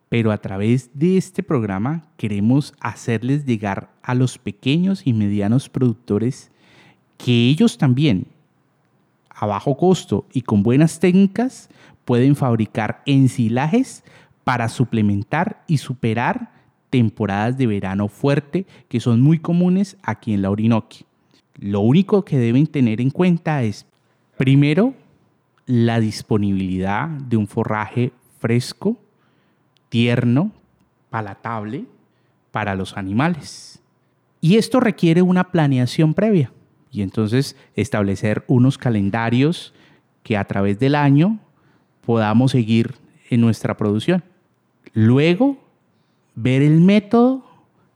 Pero 0.08 0.32
a 0.32 0.38
través 0.38 0.90
de 0.92 1.16
este 1.16 1.44
programa 1.44 2.08
queremos 2.16 2.74
hacerles 2.80 3.44
llegar 3.44 3.90
a 4.02 4.16
los 4.16 4.38
pequeños 4.38 5.06
y 5.06 5.12
medianos 5.12 5.68
productores 5.68 6.50
que 7.16 7.48
ellos 7.48 7.78
también 7.78 8.26
a 9.40 9.46
bajo 9.46 9.76
costo 9.76 10.26
y 10.34 10.42
con 10.42 10.62
buenas 10.62 11.00
técnicas 11.00 11.70
pueden 12.04 12.36
fabricar 12.36 13.02
ensilajes 13.06 14.04
para 14.44 14.68
suplementar 14.68 15.64
y 15.66 15.78
superar 15.78 16.52
temporadas 16.90 17.56
de 17.56 17.66
verano 17.66 18.08
fuerte 18.08 18.66
que 18.88 19.00
son 19.00 19.22
muy 19.22 19.38
comunes 19.38 19.96
aquí 20.02 20.34
en 20.34 20.42
la 20.42 20.50
Orinoquia. 20.50 21.06
Lo 21.56 21.80
único 21.80 22.22
que 22.22 22.38
deben 22.38 22.66
tener 22.66 23.00
en 23.00 23.08
cuenta 23.08 23.62
es, 23.62 23.86
primero, 24.36 24.92
la 25.64 26.00
disponibilidad 26.00 27.08
de 27.08 27.38
un 27.38 27.46
forraje 27.46 28.12
fresco, 28.40 28.98
tierno, 29.88 30.52
palatable 31.08 31.86
para 32.50 32.74
los 32.74 32.94
animales. 32.96 33.80
Y 34.42 34.56
esto 34.56 34.80
requiere 34.80 35.22
una 35.22 35.50
planeación 35.50 36.12
previa 36.12 36.52
y 36.90 37.02
entonces 37.02 37.56
establecer 37.74 38.44
unos 38.46 38.78
calendarios 38.78 39.72
que 40.22 40.36
a 40.36 40.44
través 40.44 40.78
del 40.78 40.94
año 40.94 41.38
podamos 42.04 42.52
seguir 42.52 42.94
en 43.30 43.40
nuestra 43.40 43.76
producción. 43.76 44.24
Luego, 44.92 45.56
ver 46.34 46.62
el 46.62 46.80
método 46.80 47.44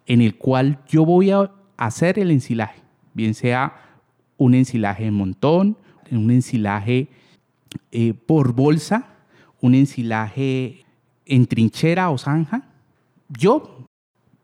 en 0.07 0.21
el 0.21 0.37
cual 0.37 0.79
yo 0.89 1.05
voy 1.05 1.31
a 1.31 1.51
hacer 1.77 2.19
el 2.19 2.31
ensilaje, 2.31 2.81
bien 3.15 3.35
sea 3.35 3.75
un 4.37 4.55
ensilaje 4.55 5.07
en 5.07 5.15
montón, 5.15 5.77
un 6.11 6.31
ensilaje 6.31 7.09
eh, 7.91 8.15
por 8.15 8.53
bolsa, 8.53 9.09
un 9.61 9.75
ensilaje 9.75 10.85
en 11.27 11.47
trinchera 11.47 12.11
o 12.11 12.19
zanja. 12.19 12.69
Yo, 13.29 13.87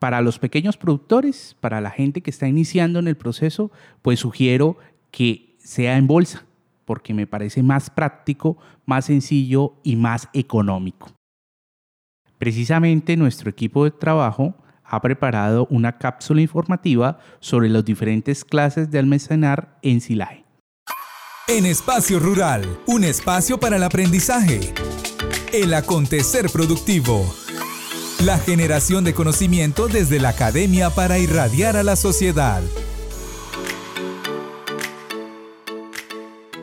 para 0.00 0.22
los 0.22 0.40
pequeños 0.40 0.76
productores, 0.76 1.56
para 1.60 1.80
la 1.80 1.90
gente 1.90 2.22
que 2.22 2.30
está 2.30 2.48
iniciando 2.48 2.98
en 2.98 3.06
el 3.06 3.16
proceso, 3.16 3.70
pues 4.02 4.18
sugiero 4.18 4.78
que 5.12 5.54
sea 5.58 5.96
en 5.98 6.08
bolsa, 6.08 6.44
porque 6.86 7.14
me 7.14 7.28
parece 7.28 7.62
más 7.62 7.90
práctico, 7.90 8.56
más 8.86 9.04
sencillo 9.04 9.74
y 9.84 9.94
más 9.94 10.28
económico. 10.32 11.12
Precisamente 12.38 13.16
nuestro 13.18 13.50
equipo 13.50 13.84
de 13.84 13.90
trabajo 13.90 14.54
ha 14.82 15.00
preparado 15.02 15.66
una 15.70 15.98
cápsula 15.98 16.40
informativa 16.40 17.18
sobre 17.38 17.68
las 17.68 17.84
diferentes 17.84 18.44
clases 18.44 18.90
de 18.90 18.98
almacenar 18.98 19.78
ensilaje. 19.82 20.44
En 21.46 21.66
Espacio 21.66 22.18
Rural, 22.18 22.64
un 22.86 23.04
espacio 23.04 23.60
para 23.60 23.76
el 23.76 23.82
aprendizaje, 23.82 24.60
el 25.52 25.74
acontecer 25.74 26.46
productivo, 26.50 27.26
la 28.22 28.38
generación 28.38 29.02
de 29.02 29.14
conocimiento 29.14 29.88
desde 29.88 30.20
la 30.20 30.30
academia 30.30 30.90
para 30.90 31.18
irradiar 31.18 31.76
a 31.76 31.82
la 31.82 31.96
sociedad. 31.96 32.60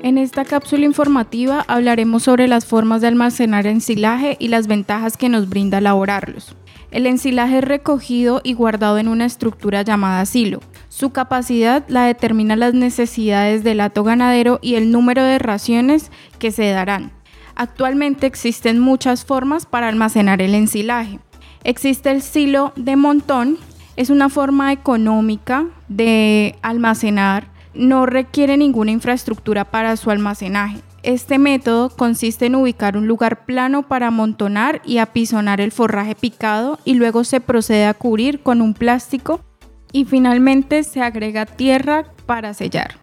En 0.03 0.19
esta 0.19 0.45
cápsula 0.45 0.85
informativa 0.85 1.65
hablaremos 1.67 2.23
sobre 2.23 2.47
las 2.47 2.65
formas 2.65 3.01
de 3.01 3.07
almacenar 3.07 3.65
ensilaje 3.65 4.37
y 4.39 4.49
las 4.49 4.67
ventajas 4.67 5.17
que 5.17 5.29
nos 5.29 5.49
brinda 5.49 5.79
elaborarlos. 5.79 6.55
El 6.91 7.07
ensilaje 7.07 7.57
es 7.57 7.63
recogido 7.63 8.39
y 8.43 8.53
guardado 8.53 8.99
en 8.99 9.07
una 9.07 9.25
estructura 9.25 9.81
llamada 9.81 10.25
silo. 10.27 10.59
Su 10.89 11.09
capacidad 11.09 11.83
la 11.87 12.05
determina 12.05 12.55
las 12.55 12.75
necesidades 12.75 13.63
del 13.63 13.81
hato 13.81 14.03
ganadero 14.03 14.59
y 14.61 14.75
el 14.75 14.91
número 14.91 15.23
de 15.23 15.39
raciones 15.39 16.11
que 16.37 16.51
se 16.51 16.69
darán. 16.69 17.11
Actualmente 17.55 18.27
existen 18.27 18.79
muchas 18.79 19.25
formas 19.25 19.65
para 19.65 19.87
almacenar 19.87 20.43
el 20.43 20.53
ensilaje. 20.53 21.19
Existe 21.67 22.11
el 22.11 22.21
silo 22.21 22.71
de 22.77 22.95
montón, 22.95 23.57
es 23.97 24.09
una 24.09 24.29
forma 24.29 24.71
económica 24.71 25.65
de 25.89 26.55
almacenar 26.61 27.49
no 27.73 28.05
requiere 28.05 28.55
ninguna 28.55 28.91
infraestructura 28.91 29.65
para 29.65 29.97
su 29.97 30.09
almacenaje. 30.09 30.79
Este 31.03 31.37
método 31.37 31.89
consiste 31.89 32.45
en 32.45 32.55
ubicar 32.55 32.95
un 32.95 33.05
lugar 33.05 33.45
plano 33.45 33.83
para 33.83 34.07
amontonar 34.07 34.81
y 34.85 34.99
apisonar 34.99 35.59
el 35.59 35.73
forraje 35.73 36.15
picado 36.15 36.79
y 36.85 36.93
luego 36.93 37.25
se 37.25 37.41
procede 37.41 37.85
a 37.85 37.93
cubrir 37.93 38.39
con 38.39 38.61
un 38.61 38.73
plástico 38.73 39.41
y 39.91 40.05
finalmente 40.05 40.83
se 40.83 41.01
agrega 41.01 41.45
tierra 41.45 42.05
para 42.25 42.53
sellar. 42.53 42.95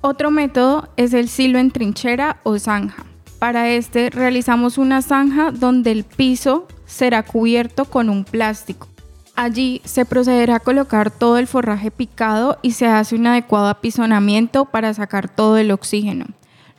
Otro 0.00 0.32
método 0.32 0.88
es 0.96 1.14
el 1.14 1.28
silo 1.28 1.60
en 1.60 1.70
trinchera 1.70 2.38
o 2.42 2.58
zanja. 2.58 3.04
Para 3.38 3.70
este 3.70 4.10
realizamos 4.10 4.76
una 4.76 5.02
zanja 5.02 5.52
donde 5.52 5.92
el 5.92 6.02
piso 6.02 6.66
será 6.88 7.22
cubierto 7.22 7.84
con 7.84 8.10
un 8.10 8.24
plástico. 8.24 8.88
Allí 9.36 9.80
se 9.84 10.04
procederá 10.04 10.56
a 10.56 10.60
colocar 10.60 11.12
todo 11.12 11.38
el 11.38 11.46
forraje 11.46 11.92
picado 11.92 12.58
y 12.60 12.72
se 12.72 12.88
hace 12.88 13.14
un 13.14 13.28
adecuado 13.28 13.68
apisonamiento 13.68 14.64
para 14.64 14.92
sacar 14.92 15.28
todo 15.28 15.58
el 15.58 15.70
oxígeno. 15.70 16.26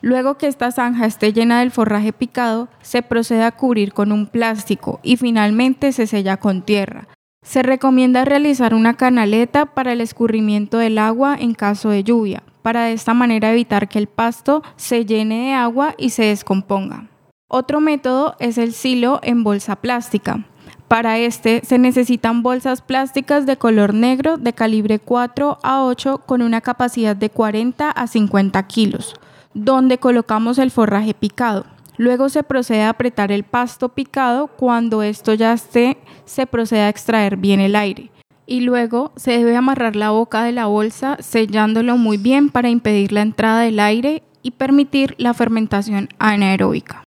Luego 0.02 0.36
que 0.36 0.46
esta 0.46 0.70
zanja 0.70 1.06
esté 1.06 1.32
llena 1.32 1.60
del 1.60 1.70
forraje 1.70 2.12
picado, 2.12 2.68
se 2.82 3.00
procede 3.00 3.44
a 3.44 3.52
cubrir 3.52 3.94
con 3.94 4.12
un 4.12 4.26
plástico 4.26 5.00
y 5.02 5.16
finalmente 5.16 5.92
se 5.92 6.06
sella 6.06 6.36
con 6.36 6.62
tierra. 6.62 7.08
Se 7.42 7.62
recomienda 7.62 8.26
realizar 8.26 8.74
una 8.74 8.94
canaleta 8.94 9.66
para 9.66 9.92
el 9.92 10.02
escurrimiento 10.02 10.76
del 10.76 10.98
agua 10.98 11.36
en 11.38 11.54
caso 11.54 11.88
de 11.88 12.04
lluvia, 12.04 12.42
para 12.62 12.84
de 12.84 12.92
esta 12.92 13.14
manera 13.14 13.52
evitar 13.52 13.88
que 13.88 13.98
el 13.98 14.06
pasto 14.06 14.62
se 14.76 15.06
llene 15.06 15.46
de 15.46 15.52
agua 15.54 15.94
y 15.96 16.10
se 16.10 16.24
descomponga. 16.24 17.08
Otro 17.52 17.80
método 17.80 18.36
es 18.38 18.58
el 18.58 18.72
silo 18.72 19.18
en 19.24 19.42
bolsa 19.42 19.74
plástica. 19.74 20.44
Para 20.86 21.18
este 21.18 21.62
se 21.64 21.78
necesitan 21.78 22.44
bolsas 22.44 22.80
plásticas 22.80 23.44
de 23.44 23.56
color 23.56 23.92
negro 23.92 24.36
de 24.36 24.52
calibre 24.52 25.00
4 25.00 25.58
a 25.60 25.84
8 25.84 26.18
con 26.18 26.42
una 26.42 26.60
capacidad 26.60 27.16
de 27.16 27.28
40 27.28 27.90
a 27.90 28.06
50 28.06 28.62
kilos, 28.68 29.16
donde 29.52 29.98
colocamos 29.98 30.58
el 30.58 30.70
forraje 30.70 31.12
picado. 31.12 31.66
Luego 31.96 32.28
se 32.28 32.44
procede 32.44 32.82
a 32.82 32.90
apretar 32.90 33.32
el 33.32 33.42
pasto 33.42 33.88
picado. 33.88 34.46
Cuando 34.46 35.02
esto 35.02 35.34
ya 35.34 35.52
esté, 35.52 35.98
se 36.26 36.46
procede 36.46 36.82
a 36.82 36.88
extraer 36.88 37.36
bien 37.36 37.58
el 37.58 37.74
aire. 37.74 38.12
Y 38.46 38.60
luego 38.60 39.10
se 39.16 39.32
debe 39.32 39.56
amarrar 39.56 39.96
la 39.96 40.10
boca 40.10 40.44
de 40.44 40.52
la 40.52 40.66
bolsa 40.66 41.16
sellándolo 41.18 41.96
muy 41.96 42.16
bien 42.16 42.48
para 42.48 42.70
impedir 42.70 43.10
la 43.10 43.22
entrada 43.22 43.62
del 43.62 43.80
aire 43.80 44.22
y 44.40 44.52
permitir 44.52 45.16
la 45.18 45.34
fermentación 45.34 46.08
anaeróbica. 46.20 47.02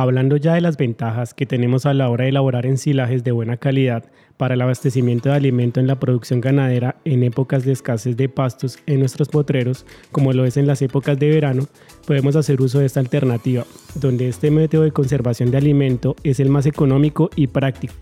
Hablando 0.00 0.38
ya 0.38 0.54
de 0.54 0.62
las 0.62 0.78
ventajas 0.78 1.34
que 1.34 1.44
tenemos 1.44 1.84
a 1.84 1.92
la 1.92 2.08
hora 2.08 2.24
de 2.24 2.30
elaborar 2.30 2.64
ensilajes 2.64 3.22
de 3.22 3.32
buena 3.32 3.58
calidad 3.58 4.10
para 4.38 4.54
el 4.54 4.62
abastecimiento 4.62 5.28
de 5.28 5.34
alimento 5.34 5.78
en 5.78 5.86
la 5.86 6.00
producción 6.00 6.40
ganadera 6.40 6.96
en 7.04 7.22
épocas 7.22 7.66
de 7.66 7.72
escasez 7.72 8.16
de 8.16 8.30
pastos 8.30 8.78
en 8.86 9.00
nuestros 9.00 9.28
potreros, 9.28 9.84
como 10.10 10.32
lo 10.32 10.46
es 10.46 10.56
en 10.56 10.66
las 10.66 10.80
épocas 10.80 11.18
de 11.18 11.28
verano, 11.28 11.68
podemos 12.06 12.34
hacer 12.34 12.62
uso 12.62 12.78
de 12.78 12.86
esta 12.86 13.00
alternativa, 13.00 13.66
donde 13.94 14.26
este 14.26 14.50
método 14.50 14.84
de 14.84 14.92
conservación 14.92 15.50
de 15.50 15.58
alimento 15.58 16.16
es 16.24 16.40
el 16.40 16.48
más 16.48 16.64
económico 16.64 17.28
y 17.36 17.48
práctico, 17.48 17.92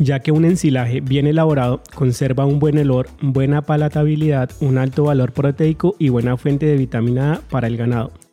ya 0.00 0.18
que 0.18 0.32
un 0.32 0.46
ensilaje 0.46 1.00
bien 1.00 1.28
elaborado 1.28 1.80
conserva 1.94 2.44
un 2.44 2.58
buen 2.58 2.76
olor, 2.76 3.06
buena 3.22 3.62
palatabilidad, 3.62 4.50
un 4.60 4.78
alto 4.78 5.04
valor 5.04 5.30
proteico 5.30 5.94
y 6.00 6.08
buena 6.08 6.36
fuente 6.36 6.66
de 6.66 6.76
vitamina 6.76 7.34
A 7.34 7.40
para 7.48 7.68
el 7.68 7.76
ganado. 7.76 8.25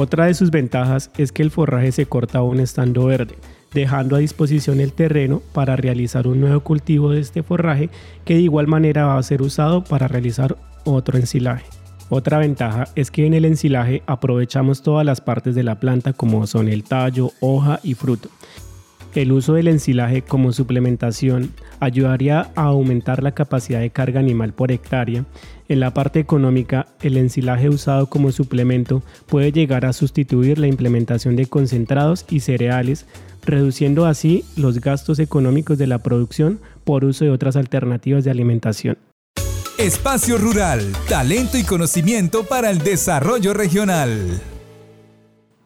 Otra 0.00 0.26
de 0.26 0.34
sus 0.34 0.52
ventajas 0.52 1.10
es 1.18 1.32
que 1.32 1.42
el 1.42 1.50
forraje 1.50 1.90
se 1.90 2.06
corta 2.06 2.38
aún 2.38 2.60
estando 2.60 3.06
verde, 3.06 3.34
dejando 3.74 4.14
a 4.14 4.20
disposición 4.20 4.78
el 4.78 4.92
terreno 4.92 5.42
para 5.52 5.74
realizar 5.74 6.28
un 6.28 6.40
nuevo 6.40 6.60
cultivo 6.60 7.10
de 7.10 7.18
este 7.18 7.42
forraje 7.42 7.90
que 8.24 8.34
de 8.34 8.42
igual 8.42 8.68
manera 8.68 9.06
va 9.06 9.18
a 9.18 9.22
ser 9.24 9.42
usado 9.42 9.82
para 9.82 10.06
realizar 10.06 10.56
otro 10.84 11.18
ensilaje. 11.18 11.64
Otra 12.10 12.38
ventaja 12.38 12.84
es 12.94 13.10
que 13.10 13.26
en 13.26 13.34
el 13.34 13.44
ensilaje 13.44 14.04
aprovechamos 14.06 14.82
todas 14.82 15.04
las 15.04 15.20
partes 15.20 15.56
de 15.56 15.64
la 15.64 15.80
planta 15.80 16.12
como 16.12 16.46
son 16.46 16.68
el 16.68 16.84
tallo, 16.84 17.32
hoja 17.40 17.80
y 17.82 17.94
fruto. 17.94 18.28
El 19.18 19.32
uso 19.32 19.54
del 19.54 19.66
ensilaje 19.66 20.22
como 20.22 20.52
suplementación 20.52 21.52
ayudaría 21.80 22.52
a 22.54 22.62
aumentar 22.66 23.20
la 23.20 23.32
capacidad 23.32 23.80
de 23.80 23.90
carga 23.90 24.20
animal 24.20 24.52
por 24.52 24.70
hectárea 24.70 25.24
en 25.68 25.80
la 25.80 25.92
parte 25.92 26.20
económica, 26.20 26.86
el 27.00 27.16
ensilaje 27.16 27.68
usado 27.68 28.06
como 28.06 28.30
suplemento 28.30 29.02
puede 29.26 29.50
llegar 29.50 29.86
a 29.86 29.92
sustituir 29.92 30.60
la 30.60 30.68
implementación 30.68 31.34
de 31.34 31.46
concentrados 31.46 32.26
y 32.30 32.38
cereales, 32.38 33.06
reduciendo 33.44 34.06
así 34.06 34.44
los 34.54 34.80
gastos 34.80 35.18
económicos 35.18 35.78
de 35.78 35.88
la 35.88 35.98
producción 35.98 36.60
por 36.84 37.04
uso 37.04 37.24
de 37.24 37.32
otras 37.32 37.56
alternativas 37.56 38.22
de 38.22 38.30
alimentación. 38.30 38.98
Espacio 39.78 40.38
Rural, 40.38 40.92
talento 41.08 41.58
y 41.58 41.64
conocimiento 41.64 42.44
para 42.44 42.70
el 42.70 42.78
desarrollo 42.78 43.52
regional. 43.52 44.40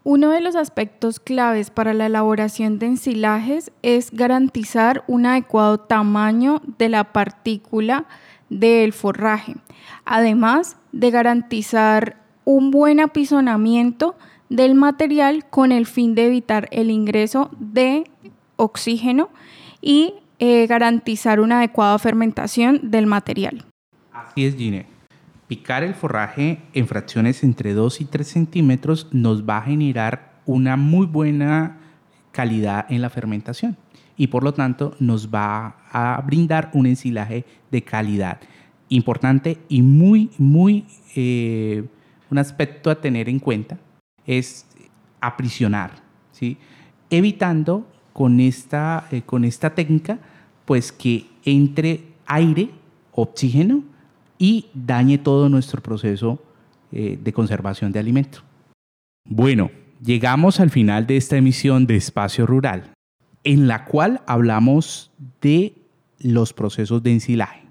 Uno 0.05 0.31
de 0.31 0.41
los 0.41 0.57
aspectos 0.57 1.21
claves 1.21 1.71
para 1.71 1.95
la 1.95 2.07
elaboración 2.07 2.81
de 2.81 2.87
ensilajes 2.87 3.71
es 3.83 4.11
garantizar 4.11 5.05
un 5.07 5.27
adecuado 5.27 5.79
tamaño 5.79 6.61
de 6.77 6.88
la 6.88 7.12
partícula 7.12 8.07
del 8.49 8.93
forraje, 8.93 9.55
además 10.05 10.77
de 10.91 11.12
garantizar 11.12 12.17
un 12.45 12.73
buen 12.73 12.99
apisonamiento 12.99 14.17
del 14.49 14.75
material 14.75 15.49
con 15.49 15.71
el 15.71 15.87
fin 15.87 16.17
de 16.17 16.27
evitar 16.27 16.69
el 16.73 16.91
ingreso 16.91 17.51
de 17.61 18.11
oxígeno 18.57 19.31
y 19.81 20.15
eh, 20.41 20.67
garantizar 20.67 21.38
una 21.38 21.59
adecuada 21.59 21.97
fermentación 22.01 22.91
del 22.91 23.07
material. 23.07 23.65
Así 24.12 24.47
es, 24.47 24.57
Gine. 24.57 24.91
Picar 25.53 25.85
el 25.85 25.93
forraje 25.93 26.62
en 26.73 26.87
fracciones 26.87 27.45
entre 27.45 27.75
2 27.75 28.01
y 28.01 28.05
3 28.07 28.27
centímetros 28.27 29.09
nos 29.12 29.47
va 29.47 29.59
a 29.59 29.62
generar 29.65 30.41
una 30.47 30.79
muy 30.79 31.05
buena 31.05 31.79
calidad 32.31 32.87
en 32.88 33.03
la 33.03 33.11
fermentación 33.11 33.77
y 34.17 34.29
por 34.29 34.45
lo 34.45 34.55
tanto 34.55 34.97
nos 34.99 35.29
va 35.29 35.77
a 35.91 36.19
brindar 36.25 36.71
un 36.73 36.87
ensilaje 36.87 37.45
de 37.71 37.83
calidad 37.83 38.41
importante 38.88 39.59
y 39.69 39.83
muy, 39.83 40.31
muy, 40.38 40.87
eh, 41.17 41.85
un 42.31 42.38
aspecto 42.38 42.88
a 42.88 43.03
tener 43.03 43.29
en 43.29 43.38
cuenta 43.38 43.77
es 44.27 44.67
aprisionar, 45.21 45.91
¿sí? 46.31 46.57
evitando 47.11 47.87
con 48.15 48.41
esta, 48.41 49.07
eh, 49.11 49.21
con 49.21 49.45
esta 49.45 49.75
técnica 49.75 50.19
pues 50.65 50.93
que 50.93 51.27
entre 51.45 52.05
aire, 52.25 52.71
oxígeno 53.12 53.91
y 54.38 54.66
dañe 54.75 55.18
todo 55.18 55.49
nuestro 55.49 55.83
proceso 55.83 56.42
eh, 56.92 57.18
de 57.23 57.33
conservación 57.33 57.92
de 57.92 57.99
alimentos. 57.99 58.45
Bueno, 59.29 59.71
llegamos 60.03 60.61
al 60.61 60.71
final 60.71 61.07
de 61.07 61.16
esta 61.16 61.37
emisión 61.37 61.87
de 61.87 61.97
Espacio 61.97 62.47
Rural, 62.47 62.92
en 63.45 63.68
la 63.68 63.85
cual 63.85 64.23
hablamos 64.27 65.11
de 65.40 65.75
los 66.18 66.53
procesos 66.53 67.03
de 67.03 67.12
ensilaje. 67.12 67.62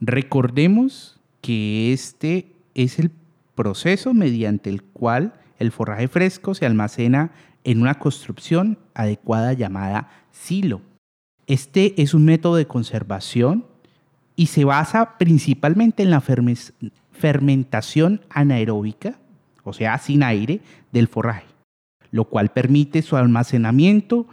Recordemos 0.00 1.20
que 1.40 1.92
este 1.92 2.52
es 2.74 2.98
el 2.98 3.10
proceso 3.54 4.14
mediante 4.14 4.70
el 4.70 4.82
cual 4.82 5.34
el 5.58 5.72
forraje 5.72 6.08
fresco 6.08 6.54
se 6.54 6.66
almacena 6.66 7.32
en 7.64 7.82
una 7.82 7.98
construcción 7.98 8.78
adecuada 8.94 9.52
llamada 9.52 10.10
silo. 10.30 10.80
Este 11.46 12.00
es 12.00 12.14
un 12.14 12.24
método 12.24 12.56
de 12.56 12.66
conservación 12.66 13.66
y 14.40 14.46
se 14.46 14.64
basa 14.64 15.18
principalmente 15.18 16.02
en 16.02 16.08
la 16.08 16.22
fermentación 17.12 18.22
anaeróbica, 18.30 19.18
o 19.64 19.74
sea, 19.74 19.98
sin 19.98 20.22
aire, 20.22 20.62
del 20.92 21.08
forraje, 21.08 21.44
lo 22.10 22.24
cual 22.24 22.48
permite 22.48 23.02
su 23.02 23.18
almacenamiento 23.18 24.26